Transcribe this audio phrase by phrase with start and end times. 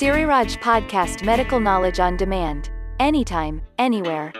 [0.00, 2.70] Siriraj Podcast Medical Knowledge on Demand.
[2.98, 4.32] Anytime, anywhere.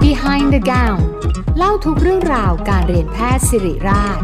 [0.00, 1.00] Behind the Gown
[1.56, 4.20] เล่าทุกเรื่องราวการเรียนแพทย์สิริราช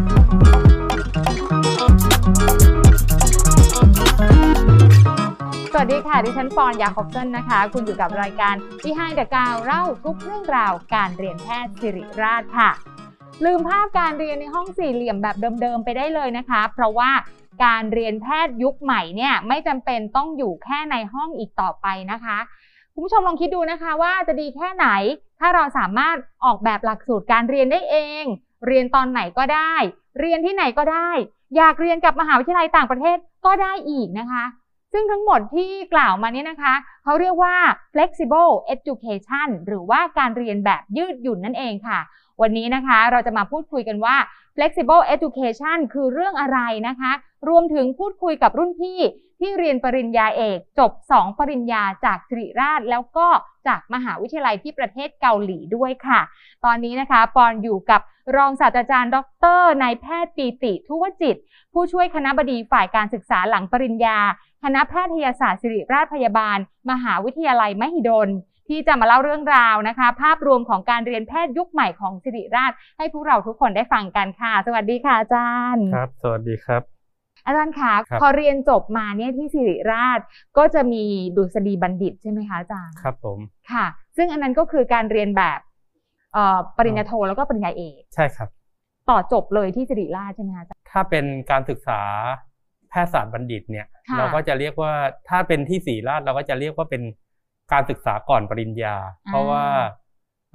[5.85, 12.69] วัสดีค่ะ ดิฉันปอนยาคอบเซนนะคะ คุณอยู่กับรายการ Behind the Gown เล่าทุกเรื่องราวการเรียนแพทย์สิริราชค่ะ
[13.45, 17.11] ลืมภาพการเรียนในห้องสี่เหลี่ยมแบบเดิมๆไปได้เลยนะคะ เพราะว่า
[17.65, 22.37] การเรียนแพทย์ยุคใหม่เนี่ยไม่จำเป็นต้องอยู่แค่ในห้องอีกต่อไปนะคะ
[22.93, 24.87] คุณผู้ชมลองคิดดูนะคะว่าจะดีแค่ไหน
[25.39, 26.15] ถ้าเราสามารถ
[26.45, 28.23] ออกแบบหลักสูตรการเรียนได้เอง
[28.67, 29.73] เรียนตอนไหนก็ได้
[30.19, 31.09] เรียนที่ไหนก็ได้
[31.57, 34.45] อยากเรียนกับมหาวิทยาลัยต่างประเทศก็ได้อีกนะคะ
[34.93, 37.55] ซึ่งทั้งหมดที่กล่าวมานี้นะคะ เขาเรียกว่า
[37.93, 41.99] flexible education หรือว่าการเรียนแบบยืดหยุ่นนั่นเองค่ะ
[42.41, 44.15] วันนี้นะคะเราจะมาพูดคุยกันว่า
[44.55, 47.11] flexible education คือเรื่องอะไรนะคะ
[47.49, 48.99] รวมถึงพูดคุยกับรุ่นพี่
[49.39, 53.27] ที่เรียนปริญญาเอก จบ 2 ปริญญาจากสิริราช แล้วก็
[53.67, 56.21] จากมหาวิทยาลัยที่ประเทศเกาหลีด้วยค่ะ
[56.65, 58.01] ตอนนี้นะคะ ปอนอยู่กับ
[58.35, 59.17] รองศาสตราจารย์ ด
[59.57, 61.35] รนายแพทย์ปีติทุวจิต
[61.73, 64.17] ผู้ช่วยคณะบดีฝ่ายการศึกษาหลังปริญญา
[64.63, 66.57] คณะแพทยศาสตร์ศิริราชพยาบาล
[66.91, 68.29] มหาวิทยาลัยมหิดล
[68.67, 76.81] ที่จะมาเล่าเรื่องราวนะคะ ภาพรวมของการเรียนแพทย์ยุคใหม่ของศิริราช ให้พวกเราทุกคนได้ฟังกันค่ะ สวัสดีค่ะอาจารย์ครับ สวัสดีครับ
[77.45, 80.19] อาจารย์คะครับพอเรียนจบมาเนี่ยที่ศิริราช
[80.57, 81.03] ก็จะมี
[81.37, 83.39] ดุษฎีบัณฑิตใช่ไหมคะอาจารย์ครับผม
[83.71, 83.85] ค่ะ
[84.17, 85.59] ซึ่งอันนั้นก็คือการเรียนแบบ
[86.33, 88.49] เอ่อปริญญาโทแล้วก็ปริญญาเอกใช่ครับ
[89.09, 92.01] ต่อจบเลยที่ศิริราชใช่ไหมคะอาจารย์ถ้าเป็นการศึกษา
[92.89, 94.93] แพทยศาสตร์บัณฑิตเนี่ยค่ะเราก็จะเรียกว่า
[95.29, 97.03] ถ้าเป็นที่ศรีราชเราก็จะเรียกว่าเป็น
[97.73, 98.95] การศึกษาก่อนปริญญา
[99.27, 99.65] เพราะว่า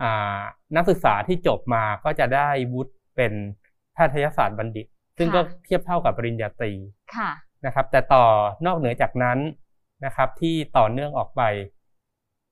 [0.02, 0.38] อ่า
[0.76, 3.32] นักศึกษาที่จบมาก็จะได้วุฒิเป็น
[3.94, 4.86] แพทยศาสตร์บัณฑิต
[5.18, 6.72] ซึ่งก็เทียบเท่ากับปริญญาตรี
[7.16, 7.30] ค่ะ
[7.66, 8.24] นะครับ แต่ต่อ
[8.66, 9.38] นอกเหนือจากนั้น
[10.04, 11.42] นะครับ ที่ต่อเนื่องออกไป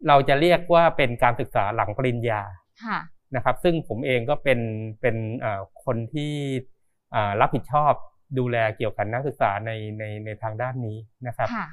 [0.08, 2.40] เราจะเรียกว่าเป็นการศึกษาหลังปริญญา
[2.84, 2.98] ค่ะ
[3.36, 4.60] นะครับ ซึ่งผมเองก็เป็น
[5.00, 6.32] เป็นเอ่อคนที่
[7.14, 7.92] อ่ารับผิดชอบ
[8.38, 10.96] ดูแลเกี่ยวกับนักศึกษาในในในทางด้านนี้
[11.26, 11.66] นะครับค่ะ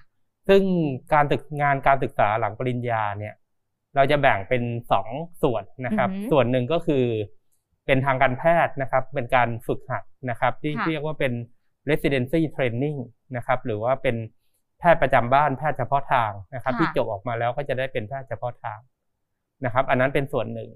[0.48, 0.64] ซึ่ง
[1.14, 3.34] การศึกงานการศึกษาหลังปริญญาเนี่ย
[3.96, 5.08] เราจะแบ่งเป็นสอง
[5.44, 7.06] ส่วนนะครับอือฮึส่วนหนึ่งก็คือ
[7.86, 11.34] เป็นทางการแพทย์นะครับ เป็นการฝึกหัดนะครับ ที่ค่ะเรียกว่าเป็น
[11.90, 12.98] residency training
[13.36, 14.16] นะครับ หรือว่าเป็น
[14.80, 18.80] แพทย์ประจำบ้านแพทย์เฉพาะทางนะครับ ที่จบออกมาแล้วก็จะได้เป็นแพทย์เฉพาะทาง
[19.66, 20.70] นะครับ อันนั้นเป็นส่วนหนึ่ง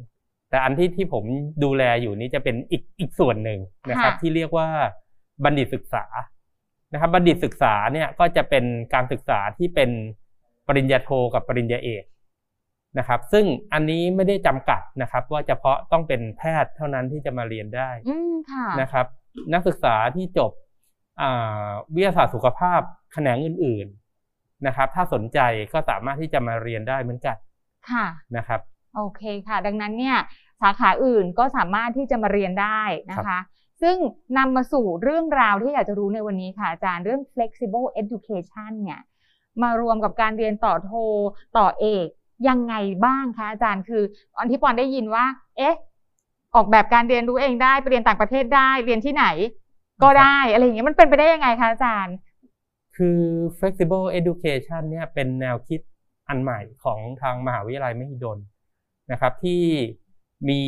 [0.50, 1.24] แต่อันที่ที่ผม
[1.64, 4.68] ดูแลอยู่นี้จะเป็นอีกอีกส่วนหนึ่งนะครับค่ะที่เรียกว่า
[5.44, 6.06] บัณฑิตศึกษา
[6.94, 9.90] นะครับบัณฑิตศึกษาเนี่ยก็จะเป็นการศึกษาที่เป็น
[10.68, 12.04] ปริญญาโทกับปริญญาเอก
[12.98, 19.06] นะครับ ซึ่งอันนี้ไม่ได้จำกัดนะครับ ว่าเฉพาะต้องเป็นแพทย์เท่านั้นที่จะมาเรียนได้อืมค่ะนะครับ
[19.54, 20.52] นักศึกษาที่จบ
[21.22, 22.82] อ่าวิทยาศาสตร์สุขภาพ
[23.14, 23.88] แขนงอื่น
[24.28, 25.40] ๆนะครับ ถ้าสนใจ
[25.74, 27.38] ก็สามารถที่จะมาเรียนได้เหมือนกัน
[27.92, 28.06] ค่ะ
[28.38, 28.60] นะครับ
[28.96, 30.18] โอเคค่ะ ดังนั้นเนี่ย
[30.62, 32.82] สาขาอื่นก็สามารถที่จะมาเรียนได้
[33.12, 33.40] นะคะ
[33.82, 33.98] ซึ่ง
[34.38, 39.02] นำมาสู่เรื่องราวที่อยากจะรู้ในวันนี้ค่ะอาจารย์เรื่อง flexible education เนี่ย
[39.62, 40.92] มารวมกับการเรียนต่อโท
[41.58, 42.08] ต่อเอก
[42.48, 44.04] ยังไงบ้างคะอาจารย์คือ
[44.36, 45.26] ตอนที่ปอนได้ยินว่า
[45.58, 45.76] เอ๊ะ
[46.56, 49.26] ออกแบบการเรียนรู้เองได้ไปเรียนต่างประเทศได้เรียนที่ไหน
[50.04, 52.16] ก็ได้อะไรอย่างเงี้ยมันเป็นไปได้ยังไงคะอาจารย์
[52.96, 53.20] คือ
[53.58, 55.82] flexible education เนี่ยเป็นแนวคิด
[56.28, 58.40] อันใหม่ของทางมหาวิทยาลัยมหิดล
[59.12, 59.62] นะครับที่
[60.50, 60.62] มี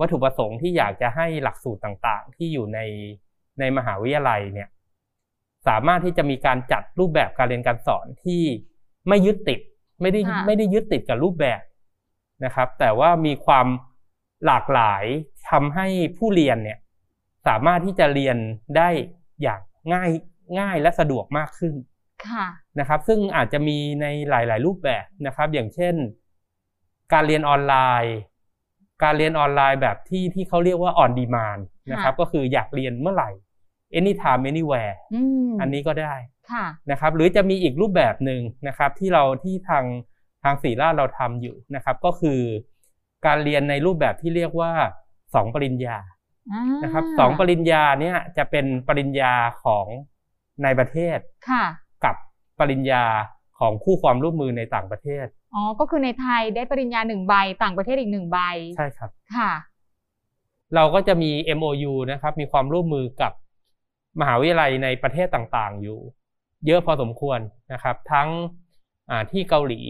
[0.00, 2.80] วัตถุประสงค์ที่อยากจะให้หลักสูตรต่างๆ ที่อยู่ใน
[3.58, 4.68] ในมหาวิทยาลัยเนี่ย
[5.68, 8.42] สามารถที่จะมีการจัดรูปแบบการเรียนการสอนที่
[9.08, 9.60] ไม่ยึดติด
[10.00, 11.62] ไม่ได้ค่ะไม่ได้ยึดติดกับรูปแบบ
[12.44, 13.66] นะครับ แต่ว่ามีความ
[14.46, 15.04] หลากหลาย
[15.50, 15.86] ทำให้
[16.18, 16.78] ผู้เรียนเนี่ย
[17.46, 18.36] สามารถที่จะเรียน
[18.76, 18.88] ได้
[19.42, 19.60] อย่าง
[19.92, 20.10] ง่าย
[20.60, 21.74] ง่ายและสะดวกมากขึ้น
[22.28, 22.46] ค่ะ
[22.78, 25.94] นะครับ ซึ่งอาจจะมีในหลาย ๆ รูปแบบนะครับ อย่างเช่น
[27.12, 27.74] การเรียนออนไล
[28.04, 28.16] น์
[29.02, 31.62] การเรียนออนไลน์แบบที่ที่เขาเรียกว่า on demand
[31.92, 33.30] นะครับค่ะก็คืออยากเรียนเมื่อไหร่
[33.98, 36.14] anytime anywhere อืมอันนี้ก็ได้
[36.50, 39.84] ค่ะนะครับ หรือจะมีอีกรูปแบบหนึ่งนะครับ ที่เราที่ทาง
[40.42, 42.40] ทางศรีราชเราทำอยู่นะครับ ก็คือ
[43.26, 44.72] การเรียนในรูปแบบที่เรียกว่า
[45.34, 45.98] สองปริญญา
[46.52, 49.32] อ่านะครับสองปริญญาเนี่ยจะเป็นปริญญา
[49.64, 49.86] ของ
[50.62, 51.18] ในประเทศ
[51.50, 51.64] ค่ะ
[52.04, 52.16] กับ
[52.60, 53.04] ปริญญา
[53.58, 58.38] ของคู่ความร่วมมือในต่างประเทศ อ๋อ ก็คือในไทยได้ปริญญาหนึ่งใบ ต่างประเทศอีกหนึ่งใบ
[58.76, 59.50] ใช่ครับ ค่ะ
[60.74, 63.32] เราก็จะมี MOU นะครับ มีความร่วมมือกับ
[64.20, 65.98] มหาวิทยาลัยในประเทศต่างๆ อยู่
[66.66, 67.38] เยอะพอสมควร
[67.72, 68.28] นะครับ ทั้ง
[69.10, 69.80] อ่าที่เกาหลี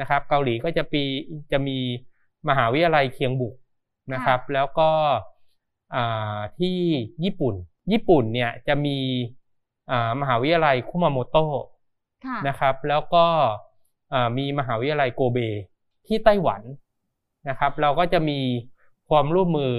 [0.00, 1.02] นะครับ เกาหลีก็จะปี
[1.52, 1.78] จะมี
[2.48, 3.54] มหาวิทยาลัยเคียงบุก
[4.12, 4.90] นะครับ แล้วก็
[5.94, 6.78] อ่าที่
[7.24, 7.54] ญี่ปุ่น
[7.92, 8.98] ญี่ปุ่นเนี่ยจะมี
[9.90, 11.64] อ่ามหาวิทยาลัยคุมาโมโตะ
[12.24, 13.71] ค่ะนะครับ แล้วก็อ่า
[14.38, 15.38] มีมหาวิทยาลัยโกเบ
[16.06, 16.62] ที่ไต้หวัน
[17.48, 18.40] นะครับ เราก็จะมี
[19.10, 19.74] ความร่วมมือ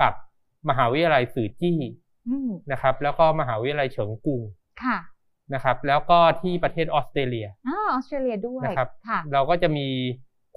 [0.00, 0.12] กับ
[0.68, 1.78] มหาวิทยาลัยสื่อจี้
[2.28, 4.42] อืมนะครับ แล้วก็มหาวิทยาลัยเฉิงกุง
[4.84, 4.98] ค่ะ
[5.54, 9.86] นะครับ แล้วก็ที่ประเทศออสเตรเลียอ่าออสเตรเลียด้วยนะครับค่ะเราก็จะมี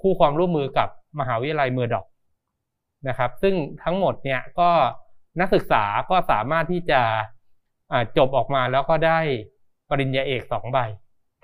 [0.00, 0.88] คู่ความร่วมมือกับ
[1.20, 2.06] มหาวิทยาลัยเมอร์ดอก
[3.08, 4.70] นะครับ ซึ่งทั้งหมดเนี่ยก็
[5.40, 7.00] นักศึกษาก็สามารถที่จะ
[7.92, 9.18] อ่าจบออกมาแล้วก็ได้
[9.90, 10.78] ปริญญาเอกสองใบ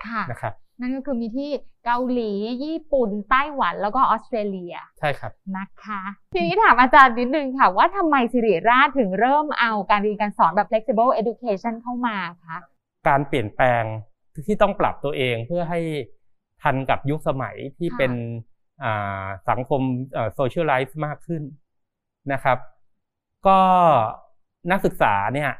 [0.05, 1.49] ค่ะนะครับ นั่นก็คือมีที่
[1.85, 2.31] เกาหลี
[2.63, 6.01] ญี่ปุ่น ไต้หวัน แล้วก็ออสเตรเลีย ใช่ครับ นะคะ
[6.33, 12.57] ทีนี้ถามอาจารย์นิดนึงค่ะ ว่าทำไมสิริราชถึงเริ่มเอาการเรียนการสอนแบบ flexible education เข้ามาคะ
[13.07, 13.83] การเปลี่ยนแปลง
[14.47, 15.79] ที่ต้องปรับตัวเองเพื่อให้
[16.61, 18.11] ทันกับยุคสมัยที่เป็น
[18.83, 19.81] อ่าสังคม
[20.35, 21.43] โซเชียลไลฟ์มากขึ้น
[22.31, 22.57] นะครับ
[23.47, 23.59] ก็
[24.71, 25.51] นักศึกษาเนี่ย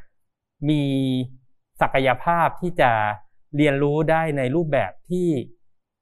[0.69, 0.81] มี
[1.81, 2.91] ศักยภาพที่จะ
[3.57, 5.27] เรียนรู้ได้ในรูปแบบที่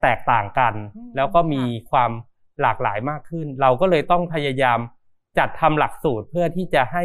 [0.01, 1.61] แตกต่างกันอืมแล้วก็มี
[1.91, 2.11] ความ
[2.61, 4.79] หลากหลายมากขึ้น เราก็เลยต้องพยายาม
[5.37, 7.03] จัดทำหลักสูตรเพื่อที่จะให้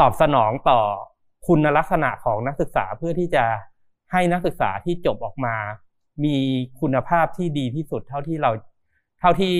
[0.00, 0.80] ตอบสนองต่อ
[1.46, 3.44] คุณลักษณะของนักศึกษาเพื่อที่จะ
[4.12, 5.56] ให้นักศึกษาที่จบออกมา
[6.24, 6.36] มี
[6.80, 8.50] คุณภาพที่ดีที่สุดเท่าที่เรา
[9.20, 9.54] เท่าที่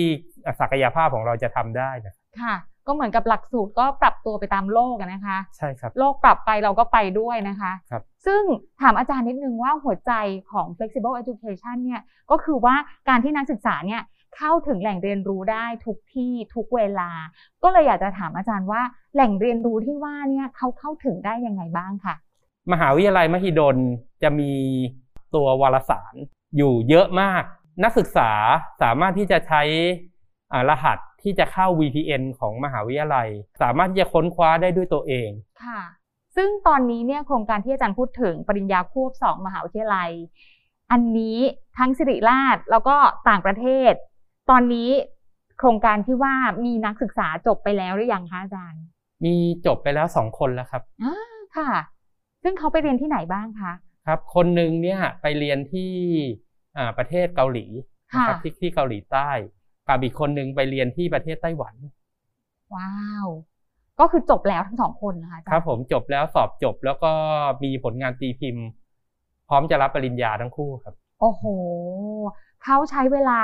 [0.59, 2.55] ศักยภาพของเราจะทำได้นะครับค่ะ
[2.89, 8.41] ก็เหมือนกับหลักสูตรก็ปรับตัวไปตามโลกอะนะคะใช่ครับโลกปรับไปเราก็ไปด้วยนะคะครับซึ่ง
[8.81, 10.11] ถามอาจารย์นิดนึงว่าหัวใจ
[10.51, 12.01] ของ flexible education เนี่ย
[12.31, 12.75] ก็คือว่า
[13.09, 14.01] การที่นักศึกษาเนี่ย
[14.37, 17.09] เข้าถึงแหล่งเรียนรู้ได้ทุกที่ทุกเวลา
[17.63, 18.81] ก็เลยอยากจะถามอาจารย์ว่า
[19.13, 22.15] แหล่งเรียนรู้ที่ว่าเนี่ยเขาเข้าถึงได้ยังไงบ้างค่ะ
[22.71, 23.77] มหาวิทยาลัยมหิดล
[24.23, 24.51] จะมี
[25.35, 26.15] ตัววารสาร
[26.57, 27.43] อยู่เยอะมาก
[27.83, 28.31] นักศึกษา
[28.81, 29.61] สามารถที่จะใช้
[30.53, 33.29] อ่ารหัส ที่จะเข้า VPN ของมหาวิทยาลัย
[33.61, 35.29] สามารถที่จะค้นคว้าได้ด้วยตัวเอง
[35.63, 35.81] ค่ะ
[36.35, 40.11] ซึ่งตอนนี้เนี่ยโครงการที่อาจารย์พูดถึงปริญญาควบสองมหาวิทยาลัย
[40.91, 41.37] อันนี้
[41.77, 42.95] ทั้งสิริราชแล้วก็
[43.29, 43.93] ต่างประเทศ
[44.49, 44.89] ตอนนี้
[45.59, 46.35] โครงการที่ว่า
[46.65, 48.81] มีนักศึกษาจบไปแล้วหรือยังคะอาจารย์
[49.25, 51.15] มีจบไปแล้วสองคนแล้วครับอ่า
[51.57, 51.69] ค่ะ
[52.43, 53.73] ซึ่งเขาไปเรียนที่ไหนบ้างคะ
[54.07, 55.91] ครับ คนหนึ่งเนี่ยไปเรียนที่
[56.77, 57.65] อ่าประเทศเกาหลี
[58.13, 59.29] นะครับค่ะที่ที่เกาหลีใต้
[59.89, 61.75] กับอีกคนหนึ่งไปเรียนที่ประเทศไต้หวัน
[62.73, 62.91] ว้า
[63.25, 63.27] ว
[63.99, 67.11] ก็คือจบแล้วทั้งสองคนนะคะอาจาครัรบย์ผมจบแล้วสอบจบแล้วก็
[67.63, 68.65] มีผลงานตีพิมพ์
[69.47, 71.43] พร้อมจะรับปริญญาทั้งคู่ครับ โอ้โห
[72.63, 73.41] เขาใช้เวลา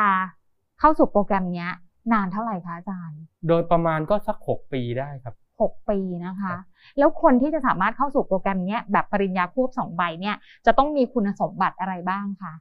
[0.79, 1.69] เข้าสู่โปรแกรมเนี้ย
[2.11, 6.59] นานเท่าไหร่คะอาจารย์ โดยประมาณก็สักหกปีได้ครับหกปีนะคะครับ
[6.97, 12.53] แล้วคนที่จะสามารถเข้าสู่โปรแกรมเนี้ยแบบปริญญาควบสองใบเนี่ยจะต้องมีคุณสมบัติอะไรบ้างคะ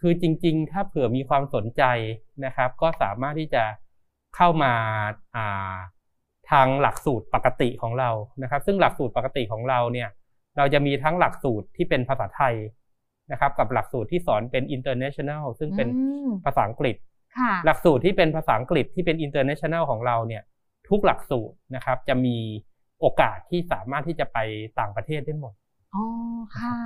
[0.00, 1.82] คือจริง ๆ ถ้าเผื่อมีความสนใจ
[2.44, 3.64] นะครับ ก็สามารถที่จะ
[4.36, 4.72] เข้ามา
[5.36, 5.74] อ่า
[6.50, 8.10] ทางหลักสูตรปกติของเรา
[8.42, 10.08] นะครับ ซึ่งหลักสูตรปกติของเราเนี่ย
[10.56, 12.54] เราจะมีทั้งหลักสูตรที่เป็นภาษาไทย
[13.32, 16.96] นะครับ กับหลักสูตรที่สอนเป็น international ซึ่งเป็นอืมภาษาอังกฤษ
[17.38, 20.42] ค่ะหลักสูตรที่เป็นภาษาอังกฤษที่เป็น international ของเราเนี่ย
[20.88, 22.36] ทุกหลักสูตรนะครับ จะมี
[23.00, 24.38] โอกาสที่สามารถที่จะไป
[24.78, 25.54] ต่างประเทศได้หมด
[25.94, 26.04] อ๋อ
[26.58, 26.76] ค่ะ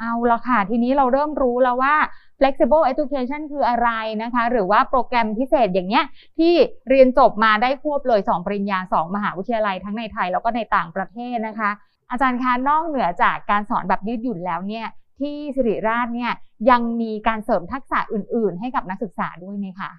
[0.00, 1.94] เอาละค่ะ ทีนี้เราเริ่มรู้แล้วว่า
[2.38, 3.88] flexible education คืออะไร
[4.22, 6.04] นะคะ หรือว่าโปรแกรมพิเศษอย่างเนี้ย
[6.38, 6.52] ที่
[6.88, 11.70] เรียนจบมาได้ควบเลย 2 ปริญญา 2 มหาวิทยาลัยทั้งในไทยแล้วก็ในต่างประเทศนะคะ
[12.10, 14.86] อาจารย์คะนอกเหนือจากการสอนแบบยืดหยุ่นแล้วเนี่ย
[15.20, 16.32] ที่สิริราชเนี่ย
[16.70, 19.90] ยังมีการเสริมทักษะอื่น ๆ ให้กับนักศึกษาด้วยไหมคะ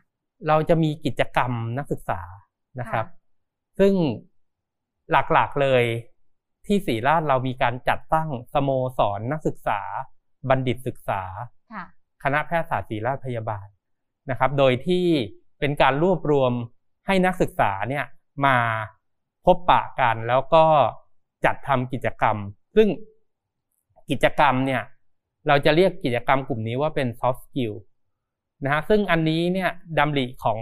[0.47, 2.19] เราจะมีกิจกรรมนักศึกษา
[2.79, 3.93] นะครับค่ะซึ่ง
[5.11, 5.83] หลักๆเลย
[6.69, 9.81] ที่ศรีราชเรามีการจัดตั้งสโมสรนักศึกษา
[10.49, 11.21] บัณฑิตศึกษา
[11.73, 11.85] ค่ะ
[12.23, 13.67] คณะแพทยศาสตร์ศรีราชพยาบาล
[14.29, 15.05] นะครับ โดยที่
[15.59, 16.51] เป็นการรวบรวม
[17.07, 18.05] ให้นักศึกษาเนี่ย
[18.45, 18.57] มา
[19.45, 20.65] พบปะกันแล้วก็
[21.45, 22.37] จัดทำกิจกรรม
[22.75, 22.87] ซึ่ง
[24.09, 24.81] กิจกรรมเนี่ย
[25.47, 27.73] เราจะเรียกกิจกรรมกลุ่มนี้ว่าเป็น soft skill
[28.63, 30.59] นะฮะซึ่งอันนี้เนี่ยดำริของ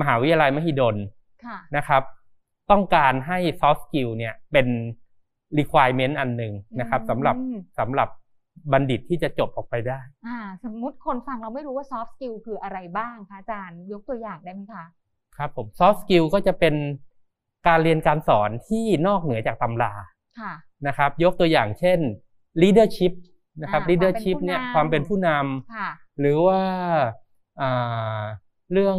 [0.00, 0.96] มหาวิทยาลัยมหิดล
[1.44, 2.02] ค่ะนะครับ
[2.70, 4.66] ต้องการให้ soft skill เนี่ยเป็น
[5.58, 7.36] requirement อันหนึ่งนะครับอืมสำหรับ
[7.78, 8.08] สำหรับ
[8.72, 14.84] บัณฑิตที่จะจบออกไปได้ อ่า สมมุติคนฟังเราไม่รู้ว่า soft skill คืออะไรบ้างคะอาจารย์ยกตัวอย่างได้ไหมคะ
[15.36, 16.74] ครับผม soft skill ก็จะเป็น
[17.66, 19.92] การเรียนการสอนที่นอกเหนือจากตำรา
[20.40, 20.52] ค่ะ
[20.86, 21.98] นะครับ ยกตัวอย่างเช่น
[22.62, 23.12] leadership
[23.62, 26.62] นะครับอ่า leadership ความเป็นผู้เนี่ยนำความเป็นผู้นำค่ะหรือว่า
[27.60, 28.22] อ่า
[28.72, 28.98] เรื่อง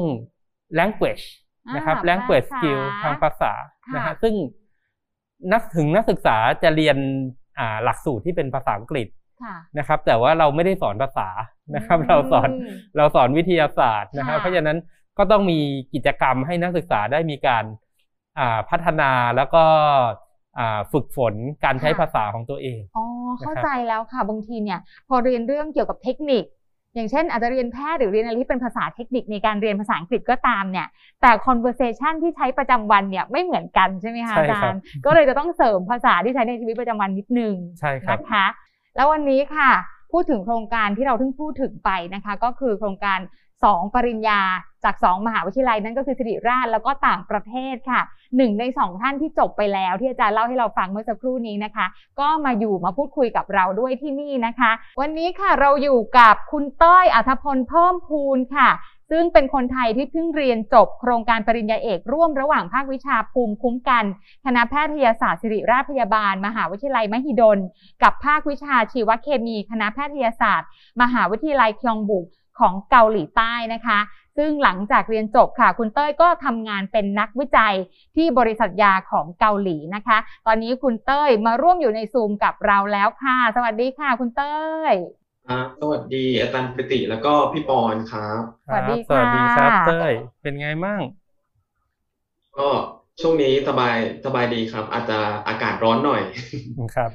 [0.80, 3.52] language อ่า นะครับภา language ษา skill ทางภาษา
[3.88, 4.34] ค่ะนะฮะซึ่ง
[5.54, 6.98] นักถึงนักศึกษาจะเรียน
[7.60, 9.08] อ่าหลักสูตรที่เป็นภาษาอังกฤษ
[9.44, 11.30] ค่ะนะครับ แต่ว่าเราไม่ได้สอนภาษา
[11.76, 12.50] นะครับอืมเราสอน
[12.98, 14.78] เราสอนวิทยาศาสตร์นะครับค่ะเพราะฉะนั้น
[15.18, 15.60] ก็ต้องมี
[15.94, 17.64] กิจกรรมให้นักศึกษาได้มีการ
[18.40, 19.64] อ่าพัฒนาแล้วก็
[20.60, 21.34] อ่าฝึกฝน
[21.66, 23.06] การใช้ค่ะภาษาของตัวเอง อ๋อ
[23.40, 26.44] เข้านะครับใจแล้วค่ะ บางทีเนี่ย พอเรียนเรื่องเกี่ยวกับเทคนิค
[26.96, 30.88] อย่างเช่น อาจจะเรียนแพทย์หรือเรียนอะไรที่เป็นภาษาเทคนิคในการเรียนภาษาอังกฤษก็ตามเนี่ย
[31.22, 38.46] แต่ conversation ที่ใช้ประจำวันเนี่ยไม่เหมือนกันใช่ไหมคะใช่อาครัจาบรย์ ก็เลยจะต้องเสริมภาษาที่ใช้ในชีวิตประจำวันนิดนึงใช่ครับนะคะ
[38.96, 39.69] แล้ววันนี้ค่ะ
[40.12, 43.19] พูดถึงโครงการที่เราเพิ่งพูดถึงไปนะคะ ก็คือโครงการ
[43.58, 44.41] 2 ปริญญา
[44.83, 48.01] จาก 2 มหาวิทยาลัยนั่นก็คือสิริราชแล้วก็ต่างประเทศค่ะ
[48.38, 51.86] หนึ่งในสองท่านที่จบไปแล้วที่อาจารย์เล่าให้เราฟังเมื่อสักครู่นี้นะคะ
[52.19, 58.69] ก็มาอยู่มาพูดคุยกับเราด้วยที่นี่นะคะ วันนี้ค่ะเราอยู่กับคุณเต้ยอัธพลเพิ่มพูนค่ะ
[59.13, 64.05] ซึ่งเป็นคนไทยที่เพิ่งเรียนจบโครงการปริญญาเอกร่วมระหว่างภาควิชาภูมิคุ้มกัน
[64.45, 67.59] คณะแพทยศาสตร์ศิริราชพยาบาล มหาวิทยาลัยมหิดล
[68.03, 70.69] กับภาควิชาชีวเคมี คณะแพทยศาสตร์
[71.01, 72.25] มหาวิทยาลัยคยองบุก
[72.59, 74.00] ของเกาหลีใต้นะคะ
[74.41, 77.75] ซึ่งหลังจากเรียนจบค่ะ คุณเต้ยก็ทำงานเป็นนักวิจัย
[78.15, 80.17] ที่บริษัทยาของเกาหลีนะคะ
[80.48, 84.58] ตอนนี้คุณเต้ยมาร่วมอยู่ในซูมกับเราแล้วค่ะ สวัสดีค่ะ คุณเต้
[84.91, 84.93] ย
[85.48, 91.00] ครับสวัสดีอาจารย์ปิติแล้วก็พี่ปอนครับสวัสดีสวัสดีครับค่ะเต้ยเป็นไงมั่ง
[92.58, 92.67] ก็
[93.22, 96.22] ช่วงนี้สบายสบายดีครับ อาจจะอากาศร้อนหน่อย
[96.96, 97.12] ครับ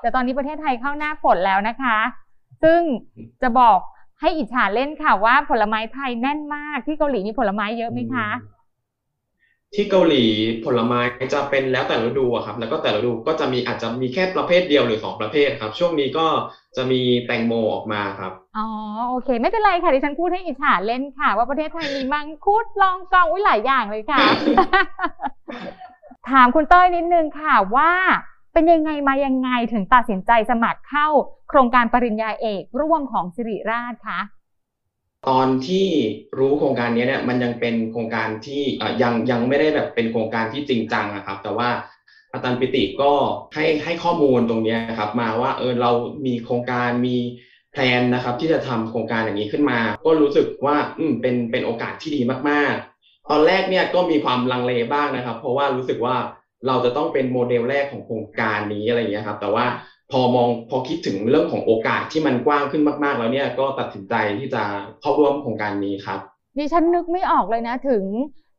[0.00, 1.98] แต่ตอนนี้ประเทศไทยเข้าหน้าฝนแล้วนะคะ
[2.62, 2.80] ซึ่ง
[3.42, 3.78] จะบอก
[4.20, 8.28] ให้อิจฉาเล่นค่ะว่าผลไม้ไทยแน่นมากที่เกาหลีมีผลไม้เยอะไหมคะ
[9.74, 10.24] ที่เกาหลี
[10.64, 11.00] ผลไม้
[11.34, 16.26] จะเป็นแล้วแต่ฤดูอะครับ แล้วก็แต่ละฤดูก็จะมีอาจจะมีแค่ประเภทเดียวหรือสองประเภทครับ ช่วงนี้ก็
[16.76, 18.68] จะมีแตงโมออกมาครับอ๋อ
[19.10, 24.20] โอเค ไม่เป็นไรค่ะดิฉันพูดให้อิจฉาเล่นค่ะ ว่าประเทศไทยมีมังคุดลองกองอุ้ยหลายอย่างเลยค่ะ
[26.30, 27.92] ถามคุณเต้ยนิดนึงค่ะว่า
[28.58, 31.08] เป็นยังไงมายังไงถึงตัดสินใจสมัครเข้า
[31.48, 34.20] โครงการปริญญาเอกร่วมของสิริราชคะ
[35.28, 35.86] ตอนที่
[36.38, 38.62] รู้โครงการนี้เนี่ยมันยังเป็นโครงการที่
[39.02, 41.68] ยังยังไม่ได้แบบเป็นโครงการที่จริงจังนะครับ แต่ว่า
[42.32, 43.12] อาจารย์ปิติก็
[43.54, 45.90] ให้ให้ข้อมูลตรงนี้ครับมาว่าเออเรา
[46.26, 47.16] มีโครงการมี
[47.72, 56.16] แพลนนะครับ ที่จะทำโครงการอย่างนี้ขึ้นมา ก็รู้สึกว่าอืมเป็นเป็นโอกาสที่ดีมากๆ ตอนแรกเนี่ยก็มีความลังเลบ้างนะครับ เพราะว่ารู้สึกว่า
[56.66, 59.64] เราจะต้องเป็นโมเดลแรกของโครงการนี้อะไรอย่างเงี้ยครับ แต่ว่า
[60.12, 64.62] พอมองพอคิดถึงเรื่องของโอกาสที่มันกว้างขึ้นมาก ๆ แล้วเนี่ยก็ตัดสินใจที่จะ
[65.00, 66.20] เข้าร่วมโครงการนี้ครับ
[66.58, 68.04] ดิฉันนึกไม่ออกเลยนะถึง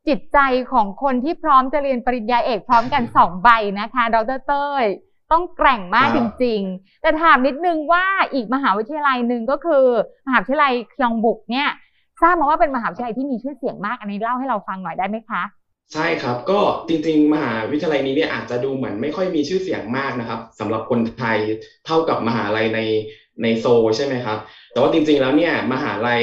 [0.07, 0.39] จิตใจ
[0.71, 4.85] ของคนที่พร้อมจะเรียนปริญญาเอกพร้อมกันสองใบนะคะ ดรเต้ย
[5.31, 9.85] ต้องแกร่งมากจริง ๆ แต่ถามนิดนึงว่าอีกมหาวิทยาลัยหนึ่งก็คือ
[10.27, 11.69] มหาวิทยาลัยคยองบุกเนี่ย
[12.21, 15.41] ทราบมาว่าเป็นมหาวิทยาลัยที่มีชื่อเสียงมาก อันนี้เล่าให้เราฟังหน่อยได้ไหมคะ
[15.93, 21.37] ใช่ครับก็จริงๆ มหาวิทยาลัยนี้เนี่ยอาจจะดูเหมือนไม่ค่อยมีชื่อเสียงมากนะครับสำหรับคนไทย
[21.85, 22.79] เท่ากับมหาลัยใน
[23.43, 24.37] ในโซลใช่ไหมครับ
[24.71, 26.21] แต่ว่าจริงๆแล้วเนี่ยมหาลัย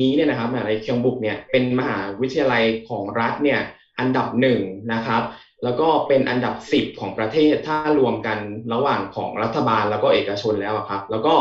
[0.00, 3.60] นี้เนี่ยนะครับมหาลัยเคียงบุกเนี่ยเป็นมหาวิทยาลัยของรัฐเนี่ย
[3.98, 4.60] อันดับหนึ่ง
[4.92, 5.22] นะครับ
[5.64, 8.38] แล้วก็เป็นอันดับสิบของประเทศถ้ารวมกัน
[8.72, 11.34] ระหว่างของรัฐบาลแล้วก็เอกชนแล้วครับ แล้วก็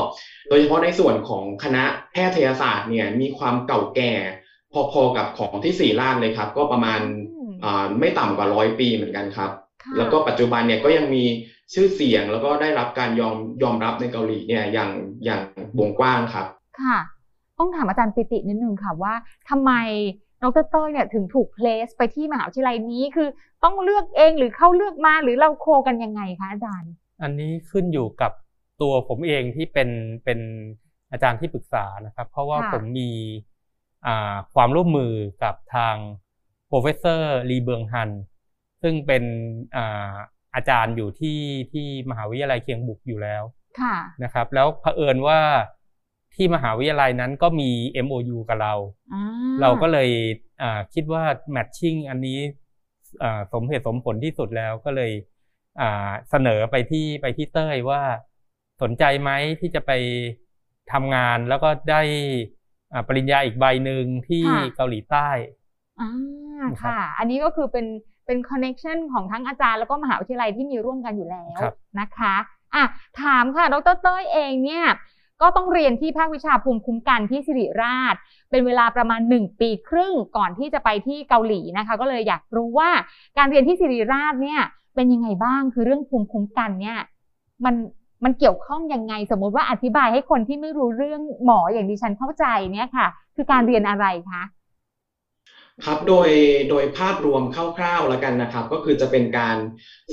[0.50, 4.14] โดยเฉพาะในส่วนของคณะแพทยศาสตร์เนี่ยมีความเก่าแก่
[4.94, 7.00] พอๆกับของที่ศรีราชเลยครับ ก็ประมาณ
[8.00, 9.52] ไม่ต่ำกว่าร้อยปีเหมือนกันครับ
[9.84, 11.24] ค่ะแล้วก็ปัจจุบันเนี่ยก็ยังมี
[11.74, 14.92] ชื่อเสียงแล้วก็ได้รับการยอมยอมรับในเกาหลีเนี่ยอย่าง
[15.26, 15.42] อย่าง
[15.80, 16.46] วงกว้างครับ
[16.82, 16.98] ค่ะ
[17.58, 19.14] ต้องถามอาจารย์ปิตินิดนึงค่ะว่า
[19.50, 19.72] ทำไม
[20.42, 23.28] ดรเต้ยเนี่ยถึงถูกเพลสไปที่มหาวิทยาลัยนี้คือ
[23.64, 26.92] ต้องเลือกเองหรือเขาเลือกมาหรือเราโคกันยังไงคะอาจารย์
[27.22, 28.32] อันนี้ขึ้นอยู่กับ
[28.82, 29.90] ตัวผมเองที่เป็น
[30.24, 30.40] เป็น
[31.12, 33.10] อาจารย์ที่ปรึกษานะครับ เพราะว่าค่ะผมมี
[34.06, 35.12] อ่าความร่วมมือ
[35.44, 35.96] กับทาง
[36.72, 38.10] professor ลีเบืองฮัน
[38.82, 39.24] ซึ่งเป็น
[39.76, 40.14] อ่า
[40.56, 41.40] อาจารย์อยู่ที่
[41.72, 43.44] ที่มหาวิทยาลัยเคียงบุกอยู่แล้ว
[43.80, 45.40] ค่ะนะครับ แล้วเผอิญว่า
[46.36, 47.70] ที่มหาวิทยาลัยนั้นก็มี
[48.06, 48.74] MOU กับเรา
[49.14, 49.24] อ่า
[49.62, 50.10] เราก็เลย
[50.62, 52.40] อ่าคิดว่าแมทชิ่งอันนี้
[53.24, 55.12] อ่าสมเหตุสมผลที่สุดแล้วก็เลย
[55.82, 58.02] อ่าเสนอไปที่ไปที่เต้ยว่า
[58.82, 59.92] สนใจไหมที่จะไป
[60.92, 62.02] ทำงานแล้วก็ได้
[62.94, 64.44] อ่าปริญญาอีกใบหนึ่งที่
[64.76, 65.30] เกาหลีใต้
[66.02, 66.10] อ่า
[66.64, 67.86] นะครับ ค่ะ อันนี้ก็คือเป็น
[68.26, 72.36] เป็น connection ของทั้งอาจารย์แล้วก็มหาวิทยาลัยที่มีร่วมกันอยู่แล้วครับ นะคะ
[72.76, 72.84] อะ
[73.22, 74.86] ถามค่ะ ดรเต้ยเองเนี่ย
[75.42, 78.16] ก็ต้องเรียนที่ภาควิชาภูมิคุ้มกันที่ศิริราช
[78.50, 82.90] เป็นเวลาประมาณ 1 ปีครึ่งก่อนที่จะไปที่เกาหลีนะคะ ก็เลยอยากรู้ว่า
[83.38, 84.62] การเรียนที่สิริราชเนี่ย
[84.96, 87.00] เป็นยังไงบ้างคือเรื่องภูมิคุ้มกันเนี่ย
[87.66, 87.76] มัน
[88.24, 94.44] มันเกี่ยวข้องยังไง สมมุติว่าอธิบายให้คนที่ไม่รู้เรื่องหมออย่างดิฉันเข้าใจเนี่ยค่ะ คือการเรียนอะไรคะ
[95.84, 96.30] ครับโดย
[96.70, 97.44] โดยภาพรวม
[97.78, 99.58] คร่าวๆแล้วกันนะครับ ก็คือจะเป็นการ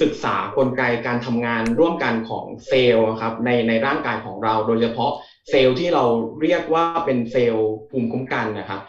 [0.00, 5.10] ศึกษากลไกการทำงานร่วมกันของเซลล์ครับในในร่างกายของเรา โดยเฉพาะ
[5.50, 6.04] เซลล์ที่เรา
[6.42, 8.80] เรียกว่าเป็นเซลล์ภูมิคุ้มกันนะครับ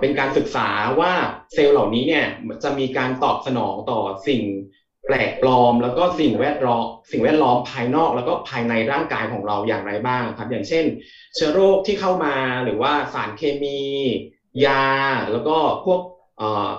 [0.00, 0.68] เป็นการศึกษา
[1.00, 1.12] ว่า
[1.54, 2.26] เซลล์เหล่านี้เนี่ย
[2.62, 4.42] จะมีการตอบสนองต่อสิ่ง
[5.06, 10.84] แปลกปลอม แล้วก็สิ่งแวดล้อมสิ่งแวดล้อมภายนอก แล้วก็ภายในร่างกายของเราอย่างไรบ้างครับ อย่างเช่น
[11.34, 12.34] เชื้อโรคที่เข้ามา
[12.64, 13.80] หรือว่าสารเคมี
[14.66, 14.84] ยา
[15.32, 16.00] แล้วก็พวก
[16.38, 16.70] เอ่อ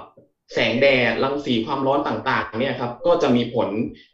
[0.54, 3.70] แสงแดดรังสีความร้อนต่างๆเนี่ยครับก็จะมีผล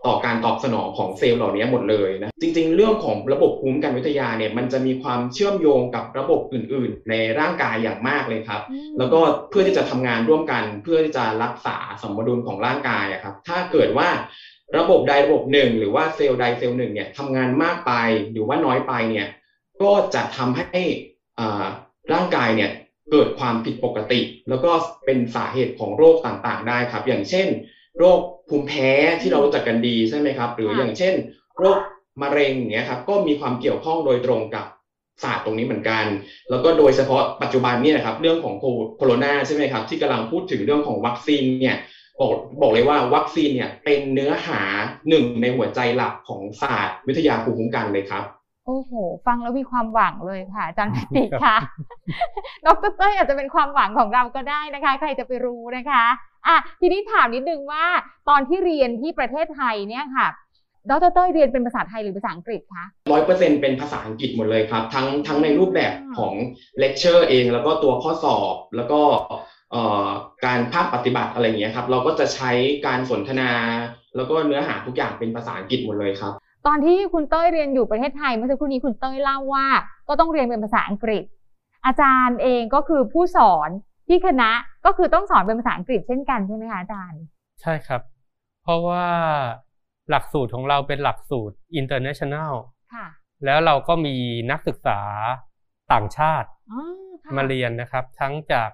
[0.06, 14.10] ต่อการตอบสนองของเซลล์เหล่านี้หมดเลยนะจริง ๆ เรื่องของระบบภูมิคุ้มกันวิทยาเนี่ยมันจะมีความเชื่อมโยงกับระบบอื่น ๆ ในร่างกายอย่างมากเลยครับอืมแล้วก็เพื่อที่จะทำงานร่วมกัน เพื่อที่จะรักษาสมดุลของร่างกายอะครับ ถ้าเกิดว่า
[14.78, 17.92] ระบบใดระบบหนึ่ง หรือว่าเซลล์ใดเซลล์หนึ่งเนี่ยทำงานมากไป
[18.32, 19.28] หรือว่าน้อยไปเนี่ย
[19.82, 20.82] ก็จะทำให้
[21.40, 21.66] อ่า
[22.14, 22.72] ร่างกายเนี่ย
[23.12, 24.72] เกิดความผิดปกติ แล้วก็
[25.06, 27.48] เป็นสาเหตุของโรคต่างๆ ได้ครับ อย่างเช่น
[27.98, 28.90] โรคภูมิแพ้
[29.22, 31.14] ที่เรารู้จักกันดีใช่ไหมครับ หรือค่ะอย่างเช่น
[31.58, 31.78] โรค
[32.22, 34.66] มะเร็งอย่างเงี้ยครับก็มีความเกี่ยวข้องโดยตรงกับ
[35.24, 36.06] ศาสตร์ตรงนี้เหมือนกัน
[36.50, 38.54] แล้วก็โดยเฉพาะปัจจุบันเนี่ยนะครับเรื่องของ
[38.98, 41.76] โคโรนาใช่ไหมครับที่กำลังพูดถึงเรื่องของวัคซีนเนี่ย
[42.20, 44.62] บอกบอกเลยว่าวัคซีนเนี่ยเป็นเนื้อหา
[45.10, 48.24] หนึ่งในหัวใจหลักของศาสตร์วิทยาภูมิคุ้มกันเลยครับ
[48.68, 48.92] โอ้โห
[49.28, 51.58] ฟังแล้วมีความหวังเลยค่ะอาจารย์แพทริกค่ะ
[52.66, 56.04] ดรเต้ยอาจจะเป็นความหวังของเราก็ได้นะคะ ใครจะไปรู้นะคะ
[56.48, 57.86] อะทีนี้ถามนิดนึงว่า
[58.30, 60.28] ตอนที่เรียนที่ประเทศไทยเนี่ยค่ะ
[60.90, 66.34] ดรเต้ยเรียนเป็นภาษาไทยหรือภาษาอังกฤษคะร้อยเปอร์เซ็นเป็นภาษาอังกฤษหมดเลยครับ ทั้งทั้งในรูปแบบของ
[66.80, 69.00] เลคเชอร์เอง แล้วก็ตัวข้อสอบแล้วก็
[69.72, 70.08] เอ่อ
[70.46, 72.52] การภาคปฏิบัติอะไรอย่างเงี้ยครับ เราก็จะใช้
[72.88, 73.52] การสนทนา
[74.16, 76.34] แล้วก็เนื้อหาทุกอย่างเป็นภาษาอังกฤษหมดเลยครับ
[76.66, 79.68] ตอนที่คุณเต้ยเรียนอยู่ประเทศไทยเมื่อสักครู่นี้คุณเต้ยเล่าว่า
[80.08, 81.24] ก็ต้องเรียนเป็นภาษาอังกฤษ
[81.86, 83.70] อาจารย์เองก็คือผู้สอน
[84.08, 84.52] ที่คณะ
[84.86, 87.22] ก็คือต้องสอนเป็นภาษาอังกฤษเช่นกันใช่ไหมคะอาจารย์
[87.62, 88.02] ใช่ครับ
[88.64, 89.06] เพราะว่า
[90.10, 92.54] หลักสูตรของเราเป็นหลักสูตร international
[92.94, 93.08] ค่ะ
[93.46, 94.16] แล้วเราก็มี
[94.52, 95.00] นักศึกษา
[95.94, 96.82] ต่างชาติอ๋อ
[97.24, 98.72] ค่ะมาเรียนนะครับ ทั้งจาก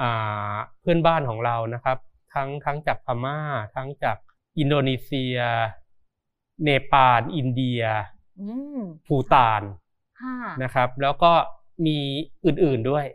[0.00, 1.98] อ่าเพื่อนบ้านของเรานะครับ
[2.34, 3.38] ทั้งทั้งจากพม่า
[3.74, 4.16] ทั้งจาก
[4.58, 5.36] อินโดนีเซีย
[6.62, 7.82] เนปาล อินเดีย
[8.40, 9.62] อืมภูตาน
[10.20, 11.32] ค่ะนะครับ แล้วก็
[11.86, 11.98] มี
[12.46, 13.06] อื่นๆด้วย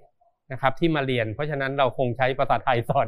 [0.51, 3.07] นะครับ ที่มาเรียน เพราะฉะนั้นเราคงใช้ภาษาไทยสอน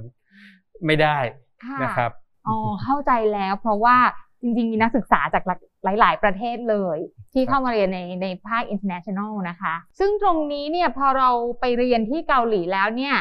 [0.86, 1.18] ไม่ได้
[1.66, 2.12] ค่ะนะครับ
[2.48, 3.98] อ๋อเข้าใจแล้วเพราะว่า
[4.42, 5.44] จริงๆ มีนักศึกษาจาก
[5.84, 6.98] หลาย ๆ ประเทศเลย
[7.34, 13.16] ที่เข้ามาเรียนในในภาค international นะคะ ซึ่งตรงนี้เนี่ยพอเราไปเรียนที่เกาหลีแล้วเนี่ย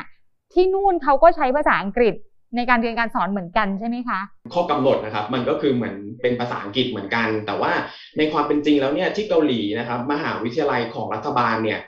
[0.52, 2.14] ที่นู่นเขาก็ใช้ภาษาอังกฤษ
[2.56, 4.20] ในการเรียนการสอนเหมือนกันใช่ไหมคะ
[4.54, 7.72] ข้อกำหนดนะครับมันก็คือเหมือนเป็นภาษาอังกฤษเหมือนกัน แต่ว่า
[8.18, 11.80] ในความเป็นจริงแล้วเนี่ยที่เกาหลีนะครับ มหาวิทยาลัยของรัฐบาลเนี่ย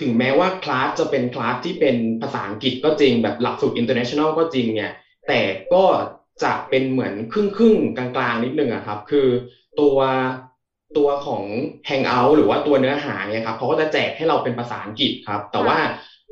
[0.00, 4.90] ถึงแม้ว่าคลาสจะเป็นคลาสที่เป็นภาษาอังกฤษก็จริงแบบหลักสูตร international ก็จริงเนี่ย
[5.28, 5.40] แต่
[5.72, 5.84] ก็
[6.44, 9.28] จะเป็นเหมือนครึ่งครึ่งๆกลางๆนิดนึงอะครับคือ
[9.80, 9.96] ตัว
[10.96, 11.42] ตัวของ
[11.88, 15.78] Hangout หรือว่าตัวเนื้อหาเนี่ยครับเขาก็จะแจกให้เราเป็นภาษาอังกฤษครับ แต่ว่า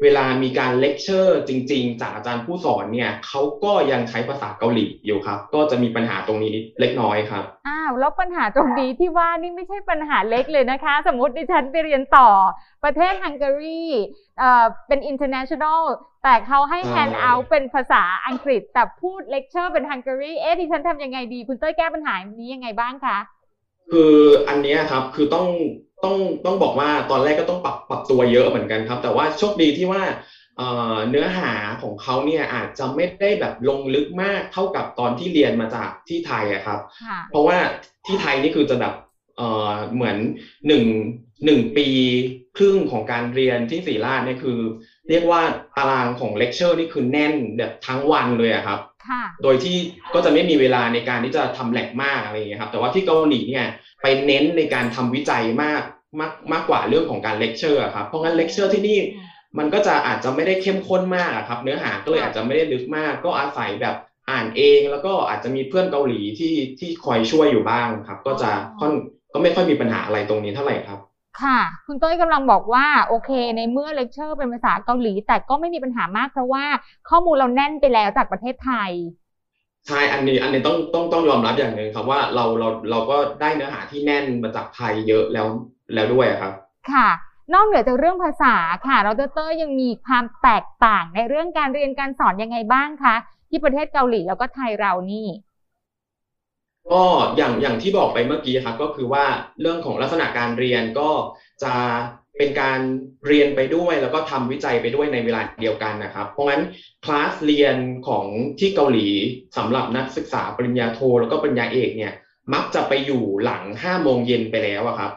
[0.02, 12.28] เวลามีการเลคเชอร์จริง ๆ จากอาจารย์ผู้สอนเนี่ยเขาก็ยังใช้ภาษาเกาหลีอยู่ครับ ก็จะมีปัญหาตรงนี้นิดเล็กน้อยครับอ้าวแล้วปัญหาตรงนี้ที่ว่านี่ไม่ใช่ปัญหาเล็กเลยนะคะ สมมติดิฉันไปเรียนต่อ
[12.84, 13.84] ประเทศฮังการี
[14.38, 15.82] เอ่อเป็น international
[16.24, 23.18] แต่เขาให้ใช่ hand out เป็นภาษาอังกฤษ แต่พูดเลคเชอร์เป็นฮังการีเอ๊ะดิฉันทำยังไงดี คุณเต้ยแก้ปัญหานี้ยังไงบ้างคะ
[23.90, 24.14] คือ
[24.48, 25.48] อันเนี้ยครับคือต้อง
[26.04, 30.02] ต้องต้องบอกว่าตอนแรกก็ต้องปรับปรับตัวเยอะเหมือนกันครับ แต่ว่าโชคดีที่ว่า
[30.56, 37.56] เอ่อเนื้อหาของเขาเนี่ยอาจจะไม่ได้แบบลงลึกมากเท่ากับตอนที่เรียนมาจากที่ไทยอะครับค่ะเพราะว่า
[38.06, 38.92] ที่ไทยนี่คือจะแบบ
[39.36, 40.16] เอ่อเหมือน
[40.66, 40.84] หนึ่ง
[41.44, 41.88] หนึ่งปี
[42.56, 44.58] ครึ่งของการเรียนที่ศิริราชเนี่ยคือ
[45.08, 45.42] เรียกว่า
[45.76, 48.95] ตารางของเลคเชอร์นี่คือแน่นแบบทั้งวันเลยอะครับค่ะ
[49.42, 49.76] โดยที่
[50.14, 53.66] ก็จะไม่มีเวลาในการที่จะทำแลบมากอะไรอย่างเงี้ยครับ แต่ว่าที่เกาหลีเนี่ย
[54.02, 55.82] ไปเน้นในการทำวิจัยมาก
[56.20, 58.98] มากมากกว่าเรื่องของการเลคเชอร์ครับ เพราะงั้นเลคเชอร์ที่นี่
[59.58, 63.94] มันก็จะอาจจะไม่ได้เข้มข้นมากอะครับ เนื้อหาก็เลยอาจจะไม่ได้ลึกมาก ก็อาศัยแบบ
[64.30, 68.92] อ่านเองแล้วก็อาจจะมีเพื่อนเกาหลีที่ที่คอยช่วยอยู่บ้างครับ ก็จะค่อน
[69.32, 70.98] ก็ไม่ค่อยมีปัญหาอะไรตรงนี้เท่าไหร่ครับ
[71.42, 76.64] ค่ะ คุณเต้ยกำลังบอกว่าโอเค ในเมื่อเลคเชอร์เป็นภาษาเกาหลี แต่ก็ไม่มีปัญหามากเพราะว่า
[77.08, 78.92] ข้อมูลเราแน่นไปแล้วจากประเทศไทย
[79.86, 85.46] ใช่อันนี้อันนี้ต้องต้องต้องยอมรับอย่างหนึ่งครับว่าเราเราเราก็ได้เนื้อหาที่แน่นมาจากไทยเยอะแล้ว
[85.94, 86.52] แล้วด้วยอะครับ
[86.90, 87.08] ค่ะ
[87.54, 88.54] นอกเหนือจากเรื่องภาษา
[88.86, 93.14] ค่ะเราเตอร์ยังมีความแตกต่างในเรื่องการเรียนการสอนยังไงบ้างคะ
[93.48, 95.26] ที่ประเทศเกาหลีแล้วก็ไทยเรานี่
[96.92, 97.02] ก็
[97.36, 99.24] อย่างอย่างที่บอกไปเมื่อกี้ครับก็คือว่า
[99.60, 101.10] เรื่องของลักษณะการเรียนก็
[101.62, 101.74] จะ
[102.38, 102.78] เป็นการ
[103.26, 106.62] เรียนไปด้วยแล้วก็ทำวิจัยไปด้วยในเวลาเดียวกันนะครับ เพราะงั้น
[107.04, 108.24] คลาสเรียนของ
[108.58, 109.06] ที่เกาหลี
[109.56, 112.12] สำหรับนักศึกษาปริญญาโทแล้วก็ปริญญาเอกเนี่ย
[112.54, 115.10] มักจะไปอยู่หลังห้าโมงเย็นไปแล้วอะครับ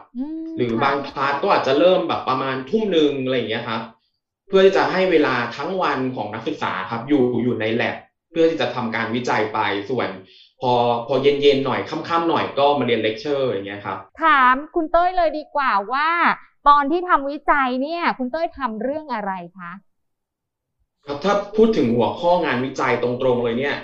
[0.46, 3.80] มหรือบางค่ะคลาสก็อาจจะเริ่มแบบประมาณทุ่มหนึ่งอะไรอย่างเงี้ยครับ
[4.48, 7.94] เพื่อที่จะให้เวลาทั้งวันของนักศึกษาครับ อยู่อยู่ในแลบ
[8.30, 9.58] เพื่อที่จะทำการวิจัยไป
[9.90, 10.08] ส่วน
[10.60, 10.72] พอ
[11.08, 16.08] พอเย็นๆหน่อยค่ำๆหน่อยก็มาเรียนเลคเชอร์อย่างเงี้ยครับถามคุณเต้ยเลยดีกว่าว่า
[16.68, 19.72] ตอนที่ทำวิจัยเนี่ย คุณเต้ยทำเรื่องอะไรคะ
[21.06, 23.76] ครับถ้าพูดถึงหัวข้องานวิจัยตรงๆเลยเนี่ย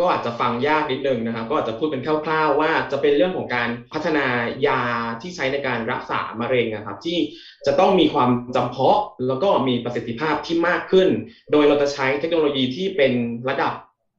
[0.00, 4.26] ก็อาจจะฟังยากนิดนึงนะครับ ก็อาจจะพูดเป็นคร่าวๆ ว่าจะเป็นเรื่องของการพัฒนา
[4.66, 4.82] ยา
[5.20, 7.18] ที่ใช้ในการรักษามะเร็งนะครับ ที่
[7.66, 11.08] จะต้องมีความจำเพาะแล้วก็มีประสิทธิภาพที่มากขึ้น
[11.52, 13.12] โดยเราจะใช้เทคโนโลยีที่เป็น
[13.48, 13.72] ระดับ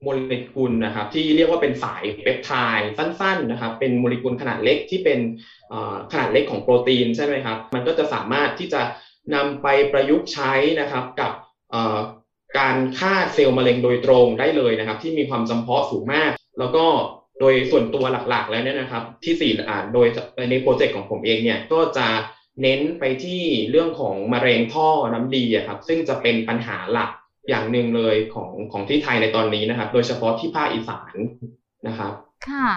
[0.03, 5.19] โมเลกุลนะครับที่เรียกว่าเป็นสายเปปไทด์สั้นๆนะครับเป็นโมเลกุลขนาดเล็กที่เป็น
[6.11, 8.81] ขนาดเล็กของโปรตีนใช่ไหมครับมันก็จะสามารถที่จะ
[9.35, 11.31] นำไปประยุกต์ใช้นะครับกับ
[12.59, 16.85] การฆ่าเซลล์มะเร็งโดยตรงได้เลยนะครับ ที่มีความจำเพาะสูงมาก แล้วก็
[17.39, 20.07] โดยส่วนตัวหลักๆ แล้วเนี่ยนะครับที่สี่อ่าโดย
[20.51, 22.07] ในโปรเจกต์ของผมเองเนี่ยก็จะ
[22.61, 27.09] เน้นไปที่เรื่องของมะเร็งท่อน้ำดีครับซึ่งจะเป็นปัญหาหลัก
[27.49, 31.15] อย่างหนึ่งเลยของของที่ไทยในตอนนี้นะครับ โดยเฉพาะที่ภาคอีสาน
[31.87, 32.11] นะครับ
[32.49, 32.69] ค่ะ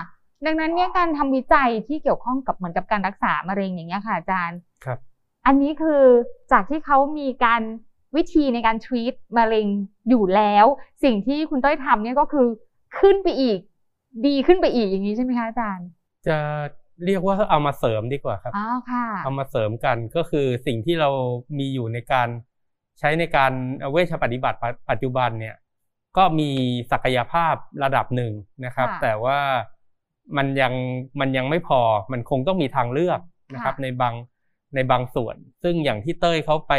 [0.46, 4.98] ดังนั้นเนี่ยการทำวิจัยที่เกี่ยวข้องกับเหมือนกับการรักษามะเร็งอย่างเงี้ยค่ะอาจารย์ครับ
[5.46, 6.02] อันนี้คือ
[6.52, 7.62] จากที่เขามีการ
[8.16, 9.66] วิธีในการทรีตมะเร็ง
[10.08, 10.66] อยู่แล้ว
[11.04, 12.46] สิ่งที่คุณเต้ยทำเนี่ยก็คือ
[12.98, 13.58] ขึ้นไปอีก
[14.26, 15.86] ดีขึ้นไปอีกอย่างนี้ใช่ไหมคะอาจารย์
[16.26, 16.36] จะ
[17.04, 21.10] เรียกว่าเอามาเสริมดีกว่าครับอ๋อค่ะ เอามาเสริมกันก็คือสิ่งที่เรา
[21.58, 22.28] มีอยู่ในการ
[22.98, 23.52] ใช้ในการ
[23.92, 25.56] เวชปฏิบัติปัจปัจจุบันเนี่ย
[26.16, 26.50] ก็มี
[26.92, 28.32] ศักยภาพระดับหนึ่ง
[28.64, 29.38] นะครับค่ะแต่ว่า
[30.36, 30.72] มันยัง
[31.20, 31.80] มันยังไม่พอ
[32.12, 33.20] มันคงต้องมีทางเลือก
[33.54, 34.14] นะครับค่ะในบาง
[34.74, 36.72] ในบางส่วน ซึ่งอย่างที่เต้ยเขาไป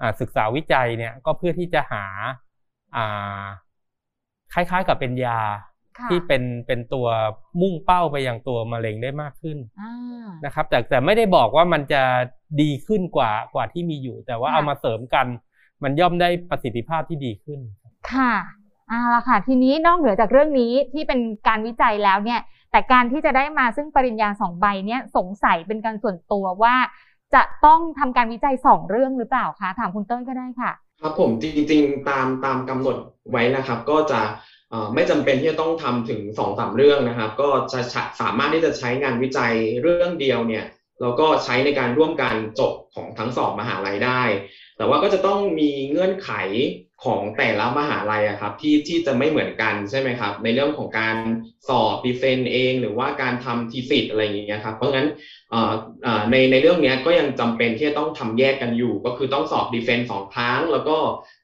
[0.00, 2.04] อ่าศึกษาวิจัยเนี่ยก็เพื่อที่จะหา
[2.96, 3.44] อ่า
[4.52, 5.73] คล้ายๆกับเป็นยาค่ะ
[6.10, 7.06] ที่เป็นเป็นตัว
[7.60, 12.02] มุ่งเป้าไปยังตัวมะเร็งได้มากขึ้นอ่านะครับ แต่แต่ไม่ได้บอกว่ามันจะ
[12.60, 15.26] ดีขึ้นกว่ากว่าที่มีอยู่ แต่ว่าค่ะเอามาเสริมกัน
[15.82, 17.60] มันย่อมได้ประสิทธิภาพที่ดีขึ้น
[18.12, 18.34] ค่ะ
[18.88, 26.76] เอาละค่ะ ทีนี้นอกเหนือจากเรื่องนี้ที่เป็นการวิจัยแล้วเนี่ย แต่การที่จะได้มาซึ่งปริญญาสองใบเนี่ยสงสัยเป็นการส่วนตัวว่า
[27.34, 32.96] จะต้องทำการวิจัยสองเรื่องหรือเปล่าคะถามคุณเต้ยก็ได้ค่ะ ครับผมจริงๆตามตามกำหนด
[33.30, 34.53] ไว้นะครับ ก็จะเอ่อ
[34.94, 37.80] ไม่จำเป็นที่จะต้องทำถึงสองสามเรื่องนะครับ ก็จะ
[38.20, 40.64] สามารถที่จะใช้งานวิจัยเรื่องเดียวเนี่ย
[41.00, 44.22] แล้วก็ใช้ในการร่วมกันจบของทั้งสองมหาลัยได้
[44.76, 46.30] แต่ว่าก็จะต้องมีเงื่อนไข
[47.04, 51.16] ของแต่ละมหาลัยอะครับที่ที่จะไม่เหมือนกันใช่ไหมครับ ในเรื่องของการ
[51.68, 55.08] สอบดีเฟนเอง หรือว่าการทำทีสิทธ์อะไรอย่างเงี้ยครับเพราะงั้น
[56.30, 60.96] ในในเรื่องนี้ก็ยังจำเป็นที่จะต้องทำแยกกันอยู่ ก็คือต้องสอบดีเฟนต์สองครั้ง แล้วก็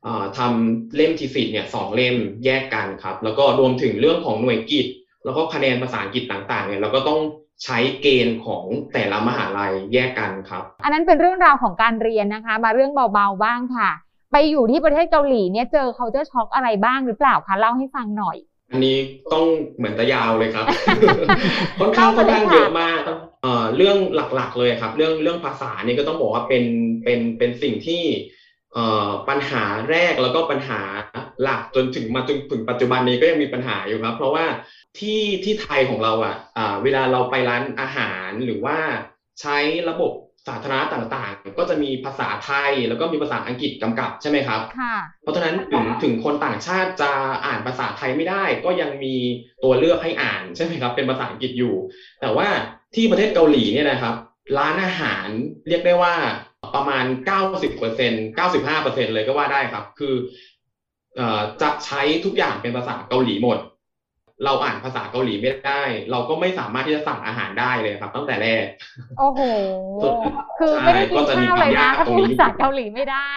[0.05, 4.87] เอ่อทำเล่มทีสิทธ์เนี่ยสองเล่มแยกกันครับ แล้วก็รวมถึงเรื่องของหน่วยกิจ
[5.25, 7.21] แล้วก็คะแนนภาษาอังกฤษต่างๆเนี่ยเราก็ต้อง
[7.65, 13.91] ใช้เกณฑ์ของแต่ละมหาลัยแยกกันครับ อันนั้นเป็นเรื่องราวของการเรียนนะคะ มาเรื่องเบาๆบ้างค่ะ
[14.33, 18.37] ไปอยู่ที่ประเทศเกาหลีเนี่ยเจอเขาจะช็อกอะไรบ้างหรือเปล่าคะเล่าให้ฟังหน่อย
[18.73, 18.97] อันนี้
[19.33, 19.45] ต้อง
[19.77, 20.67] เหมือนตะยาวเลยครับ
[21.81, 23.01] ค่อนข้างค่อนข้างเยอะมาก
[23.43, 23.97] เอ่อเรื่อง
[24.35, 26.65] หลักๆเลยครับ เรื่องเรื่องภาษานี่ก็ต้องบอกว่าเป็น
[27.05, 28.03] เป็นเป็นสิ่งที่
[28.75, 30.81] เอ่อปัญหาแรกแล้วก็ปัญหา
[31.43, 34.45] หลักจนถึงมาจนถึงปัจจุบันนี้ก็ยังมีปัญหาอยู่ครับ เพราะว่า
[34.99, 38.77] ที่ที่ไทยของเราอะอ่าเวลาเราไปร้านอาหารหรือว่า
[39.41, 47.13] ใช้ระบบสาธารณะต่างๆ ก็จะมีภาษาไทยแล้วก็มีภาษาอังกฤษกำกับใช่ไหมครับค่ะเพราะฉะนั้นถึงถึงคนต่างชาติจะ
[47.47, 49.15] อ่านภาษาไทยไม่ได้ ก็ยังมี
[49.65, 51.75] ตัวเลือกให้อ่านใช่ไหมครับ เป็นภาษาอังกฤษอยู่
[52.21, 52.49] แต่ว่า
[52.95, 54.15] ที่ประเทศเกาหลีเนี่ยนะครับ
[54.59, 55.27] ร้านอาหาร
[55.69, 56.15] เรียกได้ว่า
[56.75, 57.05] ประมาณ
[57.67, 60.15] 90% 95%เลยก็ว่าได้ครับ คือ
[61.17, 63.59] เอ่อจะใช้ทุกอย่างเป็นภาษาเกาหลีหมด
[64.45, 68.65] เราอ่านภาษาเกาหลีไม่ได้ เราก็ไม่สามารถที่จะสั่งอาหารได้เลยครับ ตั้งแต่แรก
[69.19, 69.41] โอ้โห
[70.03, 70.15] ส่วน
[70.59, 73.33] คือไม่ได้กินก็จะมีข้าวเลยนะความยากถ้าตรงพูดนี้ภาษาเกาหลีไม่ได้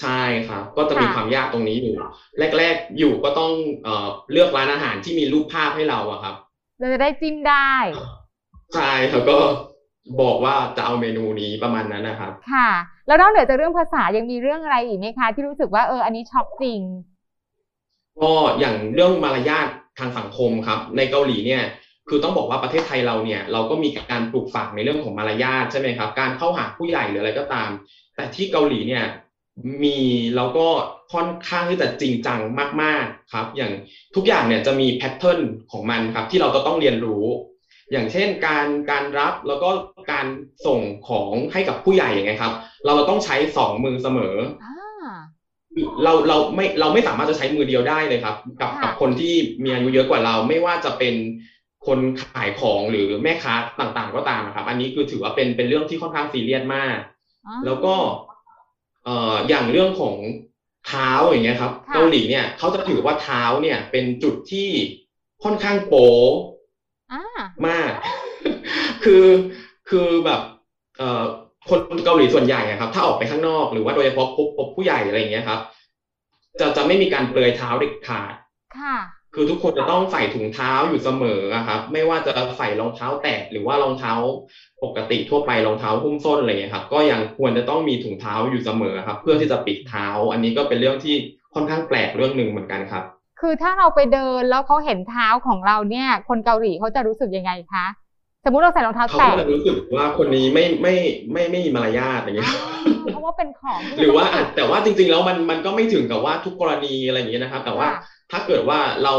[0.00, 1.96] ใช่ครับ ก็จะมีค่ะความยากตรงนี้อยู่
[2.58, 3.52] แรก ๆ อยู่ก็ต้อง
[3.84, 6.34] เอ่อเลือกร้านอาหารที่มีรูปภาพให้เราอะครับ
[6.78, 7.72] เราจะได้จิ้มได้
[8.74, 9.36] ใช่แล้วก็
[10.20, 12.70] บอกว่าจะเอาเมนูนี้ประมาณนั้นนะครับ ค่ะ
[13.06, 16.80] แล้วนอกเหนือจากเรื่องภาษายังมีเรื่องอะไรอีกไหมคะ ที่รู้สึกว่าเอออันนี้ช็อกจริง
[18.22, 21.62] ก็อย่างเรื่องมารยาท ทางสังคมครับ ในเกาหลีเนี่ย
[22.08, 27.68] คือต้องบอกว่าประเทศไทยเราเนี่ยเราก็มีการปลูกฝังในเรื่องของมารยาทใช่ไหมครับ การเข้าหาผู้ใหญ่หรืออะไรก็ตาม
[28.16, 29.04] แต่ที่เกาหลีเนี่ย
[29.82, 29.98] มี
[30.36, 30.66] แล้วก็
[31.12, 32.40] ค่อนข้างที่จะจริงจัง
[32.82, 33.72] มากๆครับ อย่าง
[34.14, 37.24] ทุกอย่างเนี่ยจะมีแพทเทิร์นของมันครับที่เราจะต้องเรียนรู้
[37.92, 39.68] อย่างเช่นการการรับแล้วก็
[40.12, 40.26] การ
[40.66, 42.52] ส่งของให้กับผู้ใหญ่อย่างเงี้ยครับ
[42.86, 44.34] เราต้องใช้สองมือเสมอ
[46.04, 49.34] เราเราไม่เราไม่สามารถจะใช้มือเดียวได้เลยครับ กับค่ะกับคนที่
[49.64, 51.14] มีอายุเยอะกว่าเรา ไม่ว่าจะเป็น
[51.86, 56.96] คนขายของหรือแม่ค้าต่างๆก็ตามนะครับ อันนี้คือถือว่าเป็นเป็นเรื่องที่ค่อนข้างซีเรียสมาก
[57.46, 57.94] อ่าแล้วก็
[59.04, 60.14] เอ่ออย่างเรื่องของ
[60.86, 64.68] เท้าอย่างเงี้ยครับค่ะเกาหลีเนี่ยเขาจะถือว่าเท้าเนี่ยเป็นจุดที่
[65.44, 66.10] ค่อนข้างโป๊
[67.12, 67.22] อ่า
[67.66, 67.90] มาก
[69.04, 69.26] คือ
[69.90, 70.40] คือแบบ
[70.98, 71.24] เอ่อ
[71.68, 75.60] คนเกาหลีส่วนใหญ่อะครับ ถ้าออกไปข้างนอกหรือว่าโดยเฉพาะพบพบผู้ใหญ่อะไรอย่างเงี้ยครับ
[76.60, 78.32] จะจะไม่มีการเปลือยเท้าเด็ดขาด
[78.78, 78.96] ค่ะ
[79.34, 84.12] คือทุกคนจะต้องใส่ถุงเท้าอยู่เสมออะครับ ไม่ว่าจะใส่รองเท้าแตะหรือว่ารองเท้า
[84.84, 91.14] ปกติทั่วไปรองเท้าหุ้มส้นอะไรอย่างเงี้ยครับ ก็ยังควรจะต้องมีถุงเท้าอยู่เสมอครับ เพื่อที่จะปิดเท้า อันนี้ก็เป็นเรื่องที่
[91.54, 93.04] ค่อนข้างแปลกเรื่องหนึ่งเหมือนกันครับ
[93.40, 97.86] คือถ้าเราไปเดินแล้วเขาเห็นเท้าของเราเนี่ย คนเกาหลีเขาจะรู้สึกยังไงคะ
[98.46, 100.94] สมมุติเราใส่รองเท้าเขาแตะก็จะรู้สึกว่าคนนี้ไม่ไม่
[101.32, 108.00] ไม่ไม่มีมารยาทอย่างเงี้ยอ่าเพราะว่าเป็นของที่หรือว่าจะอาต้จงแต่ว่าจริง ๆ แล้วมันมันก็ไม่ถึงกับว่าทุกกรณีอะไรอย่างเงี้ยนะครับ แต่ว่าค่ะ
[108.32, 109.14] ถ้าเกิดว่าเรา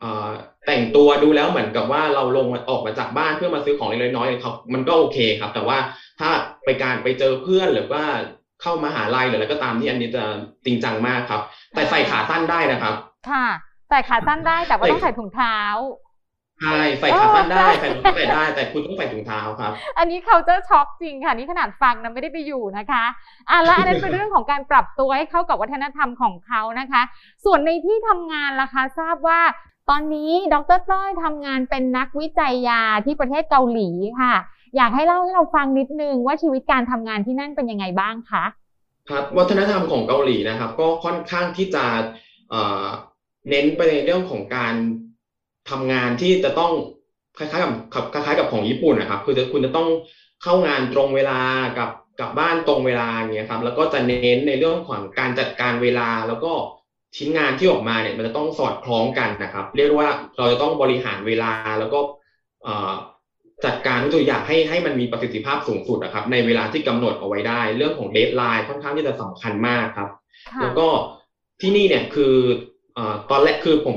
[0.00, 0.30] เอ่อ
[0.66, 5.78] แต่งตัวดูแล้วเหมือนกับว่าเราลงมาออกมาจากบ้านเพื่อมาซื้อของเล็กๆน้อยๆครับมันก็โอเคครับ แต่ว่า
[6.20, 6.30] ถ้า
[6.64, 8.04] ไปการไปเจอเพื่อนหรือว่า
[8.62, 10.24] เข้ามาหาลัยหรืออะไรก็ตามที่อันนี้จะ
[10.64, 11.42] จริงจังมากครับ
[11.74, 12.94] แต่ใส่ขาสั้นได้นะครับ
[13.30, 13.46] ค่ะ
[13.90, 15.58] ใส่ขาสั้นได้แต่ว่าใส่ต้องใส่ถุงเท้า
[16.62, 23.04] ใช่ใส่ขาสั้นได้เออใส่รองเท้าแตะได้ แต่คุณต้องใส่ถุงเท้าครับ อันนี้เขาจะช็อกจริงค่ะนี่ขนาดฟังนะไม่ได้ไปอยู่นะคะ
[23.50, 27.02] อะแล้วอันนั้นเป็นเรื่องของการปรับตัวให้เข้ากับวัฒนธรรมของเขานะคะ
[27.44, 29.40] ส่วนในที่ทำงานล่ะคะทราบว่า
[29.90, 34.34] ตอนนี้ดรต้อยทำงานเป็นนักวิจัยยาที่ประเทศเกาหลีค่ะ
[34.76, 38.44] อยากให้เล่าให้เราฟังนิดนึงว่าชีวิตการทำงานที่นั่นเป็นยังไงบ้างคะ
[39.10, 41.84] ครับวัฒนธรรมของเกาหลีนะครับ ก็ค่อนข้างที่จะ
[42.50, 42.86] เอ่อ
[43.48, 44.74] เน้นไปในเรื่องของการ
[45.70, 46.72] ทำงานที่จะต้อง
[47.38, 49.88] คล้ายๆกับกับคล้ายๆกับของญี่ปุ่นนะครับ คือจะคุณจะต้อง
[50.42, 51.40] เข้างานตรงเวลา
[51.78, 51.88] กับ
[52.20, 56.52] กลับบ้านตรงเวลาอย่างเงี้ยครับ แล้วก็จะเน้นในเรื่องของการจัดการเวลาแล้วก็
[57.16, 61.98] ชิ้นงานที่ออกมาเนี่ยมันจะต้องสอดคล้องกันนะครับ เรียกว่าเราจะต้องบริหารเวลาแล้วก็
[62.64, 62.92] เอ่อ
[63.64, 70.08] จัดการทุกอย่างให้ให้มันมีประสิทธิภาพสูงสุดนะครับ ในเวลาที่กำหนดเอาไว้ได้ เรื่องของ deadline ค่อนข้างที่จะสำคัญมากครับ
[70.48, 70.86] ค่ะแล้วก็
[71.60, 72.34] ที่นี่เนี่ยคือ
[72.94, 73.96] เอ่อตอนแรกคือผม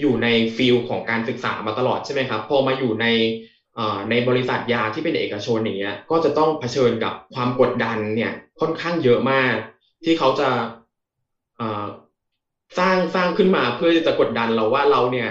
[0.00, 3.06] อยู่ใน field ของการศึกษามาตลอดใช่ไหมครับ พอมาอยู่ใน
[3.74, 9.54] เอ่อในบริษัทยาที่เป็นเอกชนอย่างเงี้ยก็จะต้องเผชิญกับความกดดันเนี่ยค่อนข้างเยอะมาก
[10.04, 10.48] ที่เขาจะ
[11.56, 11.84] เอ่อ
[12.78, 15.30] สร้างสร้างขึ้นมาเพื่อที่จะกดดันเราว่าเราเนี่ย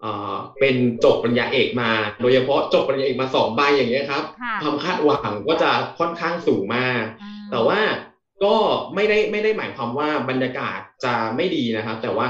[0.00, 1.90] เอ่อเป็นจบปริญญาเอกมา
[2.22, 7.78] โดยเฉพาะจบปริญญาเอกมาสองใบอย่างเงี้ยครับค่ะความคาดหวังก็จะค่อนข้างสูงมากอ่าแต่ว่า
[8.44, 8.56] ก็
[8.94, 12.26] ไม่ได้ไม่ได้หมายความว่าบรรยากาศจะไม่ดีนะครับ แต่ว่า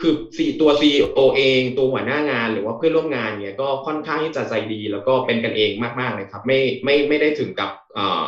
[0.00, 8.24] คือซีตัว CEO เอง ตัวหัวหน้างานหรือว่าเพื่อนร่วมงานเนี่ยก็ค่อนข้างที่จะใจดี แล้วก็เป็นกันเองมากๆเลยครับ ไม่ไม่ไม่ได้ถึงกับเอ่อ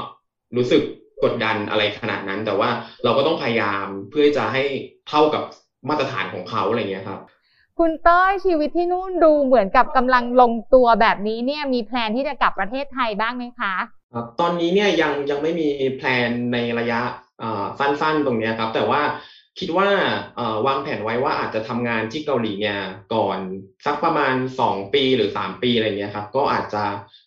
[0.57, 0.83] รู้สึก
[1.25, 2.71] กดดันอะไรขนาดนั้น แต่ว่า
[3.05, 4.63] เราก็ต้องพยายามเพื่อจะให้
[5.09, 5.43] เท่ากับ
[5.89, 7.21] มาตรฐานของเขาอะไรเงี้ยครับ
[7.79, 13.75] คุณเต้ยชีวิตที่นู่นดูเหมือนกับกำลังลงตัวแบบนี้เนี่ยมีแพลนที่จะกลับประเทศไทยบ้างไหมคะ
[14.13, 17.01] ครับตอนนี้เนี่ยยังยังไม่มีแพลนในระยะ
[17.41, 19.01] เอ่อสั้นๆตรงเนี้ยครับ แต่ว่า
[19.59, 19.89] คิดว่า
[20.37, 22.81] เอ่อวางแผนไว้ว่าอาจจะทำงานที่เกาหลีเนี่ย
[23.15, 23.39] ก่อน
[23.87, 26.85] สักประมาณสองปีหรือสามปีอะไรเงี้ยครับ ก็อาจจะ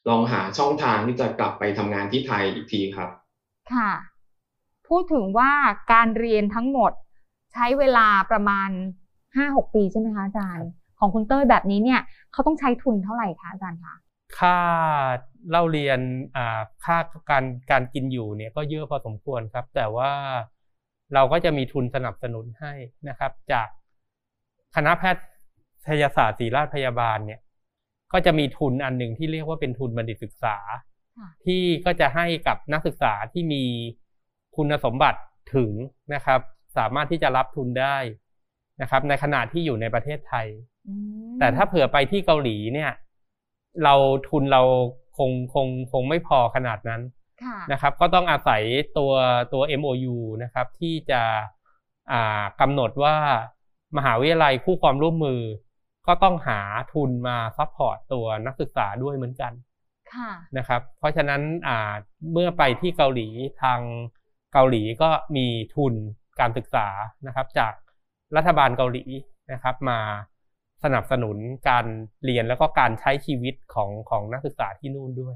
[0.09, 3.09] ลองหาช่องทางที่จะกลับไปทำงานที่ไทยอีกทีครับ
[3.73, 3.91] ค่ะ
[4.87, 5.51] พูดถึงว่า
[5.93, 6.91] การเรียนทั้งหมด
[7.53, 8.69] ใช้เวลาประมาณ
[9.35, 10.67] ห้าหกปีใช่ไหมคะอาจารย์
[10.99, 13.95] ของคุณเต้ยแบบนี้เนี่ยเขาต้องใช้ทุนเท่าไหร่คะอาจารย์คะ
[14.39, 14.59] ค่า
[15.49, 15.99] เล่าเรียน
[16.35, 16.97] อ่าค่า
[17.29, 20.11] การการกินอยู่เนี่ยก็เยอะพอสมควรครับ แต่ว่า
[21.13, 22.73] เราก็จะมีทุนสนับสนุนให้
[23.09, 23.67] นะครับ จาก
[24.75, 25.03] คณะแพ
[25.87, 27.41] ทยศาสตร์ศิริราชพยาบาลเนี่ย
[28.13, 30.57] ก็จะมีทุนอันหนึ่งที่เรียกว่าเป็นทุนบัณฑิตศึกษา
[31.17, 33.63] ค่ะที่ก็จะให้กับนักศึกษาที่มี
[34.55, 35.19] คุณสมบัติ
[35.55, 35.71] ถึง
[36.13, 36.39] นะครับ
[36.77, 37.97] สามารถที่จะรับทุนได้
[38.81, 40.47] นะครับ ในขณะที่อยู่ในประเทศไทย
[40.87, 40.95] อื
[41.33, 42.91] มแต่ถ้าเผื่อไปที่เกาหลีเนี่ย
[43.83, 43.95] เรา
[44.29, 44.63] ทุนเรา
[45.17, 47.20] คงคงคงไม่พอขนาดนั้นค่ะ
[47.71, 48.63] นะครับก็ต้องอาศัย
[48.97, 49.13] ตัว
[49.53, 51.21] ตัว MOU นะครับที่จะ
[52.11, 53.15] อ่ากำหนดว่า
[53.97, 55.41] มหาวิทยาลัยคู่ความร่วมมือ
[56.07, 56.59] ก็ต้องหา
[56.93, 59.53] ทุนมา support ตัวนักศึกษาด้วยเหมือนกัน
[60.13, 61.93] ค่ะนะครับเพราะฉะนั้นอ่า
[62.31, 63.27] เมื่อไปที่เกาหลี
[63.61, 63.79] ทาง
[64.53, 65.93] เกาหลีก็มีทุน
[66.39, 66.87] การศึกษา
[67.27, 67.73] นะครับจาก
[68.35, 69.03] รัฐบาลเกาหลี
[69.51, 69.99] นะครับมา
[70.83, 71.37] สนับสนุน
[71.69, 71.85] การ
[72.23, 75.35] เรียนแล้วก็การใช้ชีวิตของของนักศึกษาที่นู่นด้วย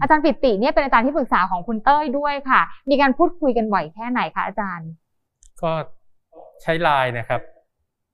[0.00, 4.88] อาจารย์ปิติเนี่ยเป็นอาจารย์ที่ปรึกษาของคุณเต้ยด้วยค่ะ มีการพูดคุยกันบ่อยแค่ไหนคะอาจารย์
[5.62, 5.72] ก็
[6.62, 7.40] ใช้ไลน์นะครับ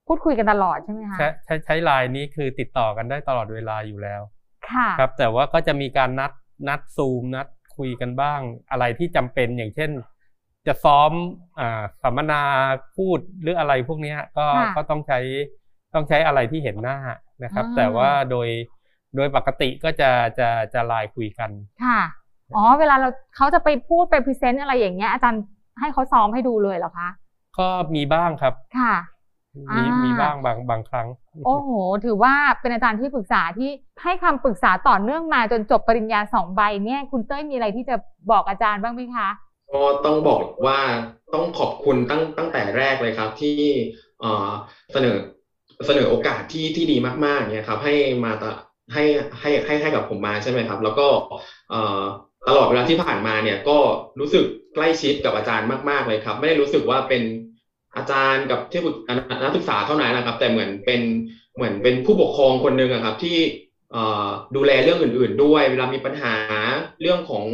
[0.08, 4.22] พูดคุยกันตลอดใช่ไหมคะใช้ใช้ใช้ไลน์นี้คือติดต่อกันได้ตลอดเวลาอยู่แล้ว
[4.70, 6.32] ค่ะครับ แต่ว่าก็จะมีการนัด
[6.68, 8.40] นัดซูมนัดคุยกันบ้าง
[8.70, 9.90] อะไรที่จำเป็นอย่างเช่น
[10.66, 11.10] จะซ้อม
[11.60, 12.42] อ่าสัมมนา
[12.96, 15.20] พูดหรืออะไรพวกเนี้ยก็ค่ะก็ต้องใช้
[15.94, 16.98] ต้องใช้อะไรที่เห็นหน้า
[17.44, 18.48] นะครับอ่าแต่ว่าโดย
[19.16, 21.50] โดยปกติก็จะจะจะไลน์คุยกัน
[21.84, 22.00] ค่ะ
[22.56, 25.42] อ๋อเวลาเราเขาจะไปพูดไปพรีเซนต์อะไรอย่างเงี้ยอาจารย์
[25.80, 27.08] ให้เขาซ้อมให้ดูเลยเหรอคะ
[27.58, 28.94] ก็มีบ้างครับค่ะ
[29.54, 31.06] มีอ่ามีมีบ้างบางบางครั้ง
[31.46, 31.70] โอ้โห
[32.04, 33.70] ถือว่าเป็นอาจารย์ที่ปรึกษาที่
[34.02, 37.96] ให้คำปรึกษาต่อเนื่องมาจนจบปริญญาสองใบเนี่ย คุณเต้ยมีอะไรที่จะ
[38.30, 39.28] บอกอาจารย์บ้างไหมคะ
[39.72, 40.78] ก็ต้องบอกว่า
[41.34, 43.56] ต้องขอบคุณตั้งตั้งแต่แรกเลยครับที่
[44.20, 44.48] เอ่อ
[44.92, 45.16] เสนอ
[45.86, 46.96] เสนอโอกาสที่ที่ดี
[47.26, 47.94] มากๆเนี่ยครับให้
[48.24, 48.52] มาตะ
[48.92, 49.04] ให้
[49.40, 51.06] ให้ให้ให้กับผมมาใช่ไหมครับ แล้วก็
[52.48, 53.78] ตลอดเวลาที่ผ่านมาเนี่ยก็
[54.20, 57.22] รู้สึกใกล้ชิดกับอาจารย์มากๆเลยครับ ไม่ได้รู้สึกว่าเป็น
[57.96, 58.96] อาจารย์กับที่ปรึก
[59.42, 61.00] นักศึกษาเท่านั้นนะครับ แต่เหมือนเป็น
[61.56, 63.38] เหมือนเป็นผู้ปกครองคนหนึ่งครับ ที่
[64.56, 66.34] ดูแลเรื่องอื่น ๆ ด้วย เวลามีปัญหา
[67.00, 67.44] เรื่องของ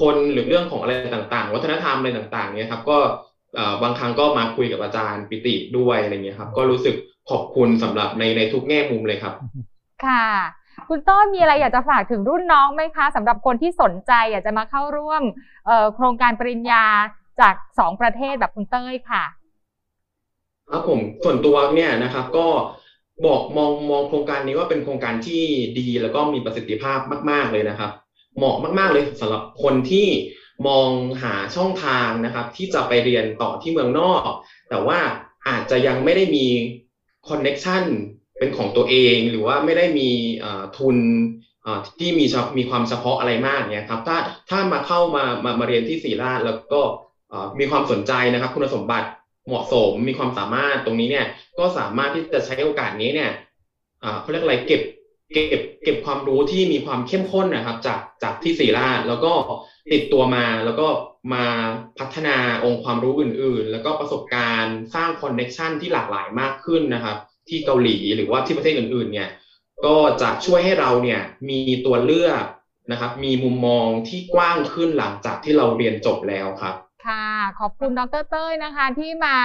[0.00, 2.98] คนหรือเรื่องของอะไรต่าง ๆ วัฒนธรรมอะไรต่าง ๆ เนี่ยครับ ก็
[3.82, 6.94] บางครั้งก็มาคุยกับอาจารย์ปิติด้วยอะไรเงี้ยครับ ก็รู้สึก
[7.30, 9.32] ขอบคุณสำหรับในในทุกแง่มุมเลยครับ
[10.04, 10.24] ค่ะ
[10.90, 15.22] คุณต้นมีอะไรอยากจะฝากถึงรุ่นน้องไหมคะสำหรับคนที่สนใจอยากจะมาเข้าร่วม
[15.94, 16.84] โครงการปริญญา
[17.40, 19.24] จากสองประเทศแบบคุณเต้ยค่ะ
[20.70, 22.46] ครับผมส่วนตัวเนี่ยนะครับก็
[23.26, 25.42] บอกมองมองโครงการนี้ว่าเป็นโครงการที่
[25.78, 26.98] ดีแล้วก็มีประสิทธิภาพ
[27.30, 27.90] มาก ๆเลยนะครับ
[28.36, 30.06] เหมาะมาก ๆเลยสำหรับคนที่
[30.68, 30.88] มอง
[31.22, 34.30] หาช่องทางนะครับ ที่จะไปเรียนต่อที่เมืองนอก
[34.70, 34.98] แต่ว่า
[35.48, 36.46] อาจจะยังไม่ได้มี
[37.28, 37.84] คอนเน็ชัน
[38.40, 40.10] เป็นของตัวเองหรือว่าไม่ได้มี
[40.78, 40.96] ทุน
[41.98, 42.24] ที่มี
[42.58, 44.16] มีความเฉพาะอะไรมากเนี่ยครับถ้า
[44.50, 46.80] ถ้ามาเข้ามามามาเรียนที่ศรีราชแล้วก็
[47.58, 49.08] มีความสนใจนะครับ คุณสมบัติ
[49.46, 51.26] เหมาะสมมีความสามารถตรงนี้เนี่ย
[51.58, 53.30] ก็สามารถที่จะใช้โอกาสนี้เนี่ย
[54.20, 54.80] เขาเรียกอะไรเก็บ
[55.32, 59.32] เก็บเก็บความรู้ที่มีความเข้มข้นนะครับ จากจากที่ศรีราชแล้วก็
[59.92, 60.86] ติดตัวมาแล้วก็
[61.34, 61.44] มา
[61.98, 67.16] พัฒนาองค์ความรู้อื่น ๆ แล้วก็ประสบการณ์สร้างคอนเน็ชันที่หลากหลายมากขึ้นนะครับ
[67.50, 69.28] ที่เกาหลีหรือว่าที่ประเทศอื่นๆ เนี่ย
[69.86, 72.44] ก็จะช่วยให้เราเนี่ยมีตัวเลือก
[72.90, 76.74] นะครับ มีมุมมองที่กว้างขึ้นหลังจากที่เราเรียนจบแล้วครับ
[77.06, 77.26] ค่ะ
[77.58, 79.36] ขอบคุณดรเต้ยนะคะ ที่มา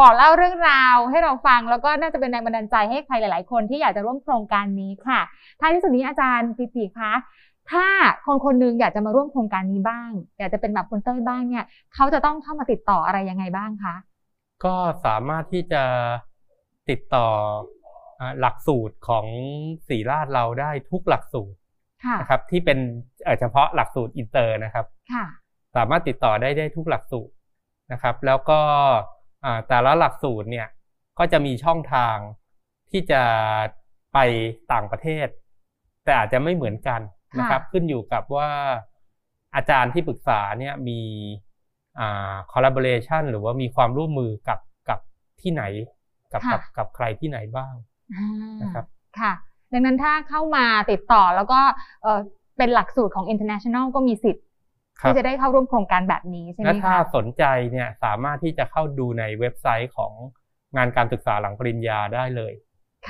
[0.06, 5.20] อกเล่าเรื่องราวให้เราฟังแล้วก็น่าจะเป็นแรงบันดาลใจให้ใครหลาย ๆ คนที่อยากจะร่วมโครงการนี้ค่ะ
[5.60, 7.12] ท้ายที่สุดนี้อาจารย์ปิติคะ
[7.70, 7.86] ถ้า
[8.24, 13.94] คนคนหนึ่งอยากจะมาร่วมโครงการนี้บ้าง อยากจะเป็นแบบคุณเต้ยบ้างเนี่ยเขาจะต้องเข้ามาติดต่ออะไรยังไงบ้างคะ
[14.64, 15.84] ก็สามารถที่จะ
[16.90, 17.28] ติดต่อ
[18.20, 19.26] อ่าหลักสูตรของ
[19.88, 21.58] ศิริราชเราได้ทุกหลักสูตร
[22.04, 22.78] ค่ะนะครับที่เป็น
[23.24, 25.24] เอ่อเฉพาะหลักสูตรอินเตอร์นะครับค่ะ
[25.76, 27.34] สามารถติดต่อได้ได้ทุกหลักสูตร
[27.92, 28.60] นะครับ แล้วก็
[29.44, 30.68] อ่าแต่ละหลักสูตรเนี่ย
[31.18, 32.16] ก็จะมีช่องทาง
[32.90, 33.22] ที่จะ
[34.14, 34.18] ไป
[34.72, 35.28] ต่างประเทศ
[36.04, 37.00] แต่อาจจะไม่เหมือนกัน
[37.38, 38.50] นะครับ ขึ้นอยู่กับว่า
[39.54, 41.00] อาจารย์ที่ปรึกษาเนี่ยมี
[41.98, 44.98] อ่า collaboration หรือว่ามีความร่วมมือกับกับ
[45.40, 45.62] ที่ไหน
[46.32, 47.74] กับค่ะกับกับใครที่ไหนบ้าง
[48.14, 48.26] อ่า
[48.62, 48.86] นะครับ
[49.20, 49.32] ค่ะ
[49.72, 51.60] ดังนั้นถ้าเข้ามาติดต่อแล้วก็
[52.02, 52.18] เอ่อ
[52.58, 54.44] เป็นหลักสูตรของ international ก็มีสิทธิ์
[55.00, 60.12] ครับที่จะได้เข้าร่วมโครงการแบบนี้ใช่ไหมและถ้าคะสนใจเนี่ยสามารถที่จะเข้าดูในเว็บไซต์ของ
[60.76, 62.52] งานการศึกษาหลังปริญญาได้เลย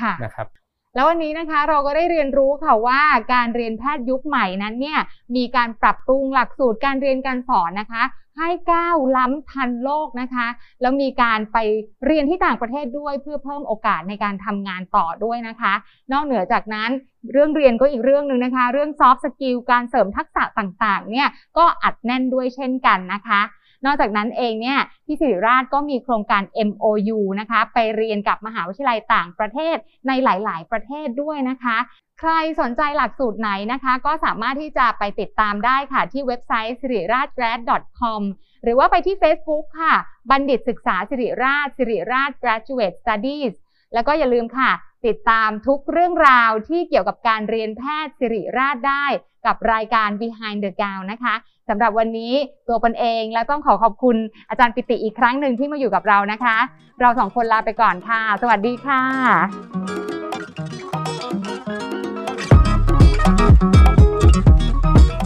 [0.01, 0.47] ค่ะนะครับ
[0.94, 3.01] แล้ววันนี้นะคะเราก็ได้เรียนรู้ค่ะว่า
[3.33, 4.98] การเรียนแพทย์ยุคใหม่นั้นเนี่ย
[5.37, 8.03] มีการปรับปรุงหลักสูตรการเรียนการสอนนะคะ
[8.38, 10.46] ให้ก้าวล้ำทันโลกนะคะ
[10.81, 11.59] แล้วมีการไป
[12.07, 15.72] เรียนที่ต่างประเทศด้วยเพื่อเพิ่มโอกาสในการทำงานต่อด้วยนะคะ
[16.12, 16.90] นอกเหนือจากนั้น
[17.33, 23.40] เรื่องเรียนก็อีกเรื่องหนึ่งนะคะ เรื่อง soft skill การเสริมทักษะต่างๆเนี่ยก็อัดแน่นด้วยเช่นกันนะคะ
[23.85, 29.77] นอกจากนั้นเองเนี่ยที่สิริราชก็มีโครงการ MOU นะคะไปเรียนกับมหาวิทยาลัยต่างประเทศ
[30.09, 31.77] ในหลาย ๆ ประเทศด้วยนะคะ
[32.21, 37.61] ใครสนใจหลักสูตรไหนนะคะ ก็สามารถที่จะไปติดตามได้ค่ะที่เว็บไซต์ s i r i r a j g r a d
[38.01, 38.23] com
[38.62, 39.95] หรือว่าไปที่ Facebook ค่ะ
[40.31, 43.55] บัณฑิตศึกษาสิริราชสิริราช Graduate Studies
[43.95, 44.71] แล้วก็อย่าลืมค่ะ
[45.07, 49.07] ติดตามทุกเรื่องราวที่เกี่ยวกับการเรียนแพทย์สิริราชได้
[49.47, 51.35] กับรายการ Behind the Gown นะคะ
[51.69, 52.33] สำหรับวันนี้
[52.69, 54.17] ตัวปนเองและต้องขอขอบคุณ
[54.51, 56.57] อาจารย์ปิติอีกครั้งหนึ่งที่มาอยู่กับเรานะคะ
[57.01, 59.03] เราสองคนลาไปก่อนค่ะ สวัสดีค่ะ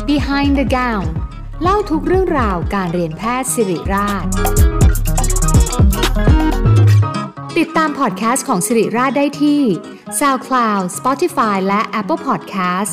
[0.09, 1.07] Behind the Gown
[1.63, 4.25] เล่าทุกเรื่องราวการเรียนแพทย์สิริราช
[7.59, 9.61] ติดตามพอดแคสต์ของสิริราชได้ที่
[10.19, 12.93] SoundCloud Spotify และ Apple Podcast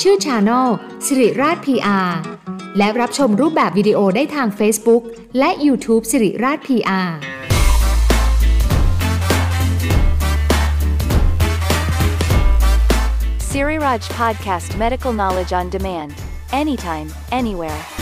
[0.00, 0.68] ชื่อ Channel
[1.06, 2.10] สิริราช PR
[2.78, 5.02] และรับชมรูปแบบวิดีโอได้ทาง Facebook
[5.38, 7.10] และ YouTube สิริราช PR
[13.50, 16.12] Siri Raj Podcast Medical Knowledge on Demand.
[16.52, 17.08] Anytime,
[17.40, 17.97] anywhere.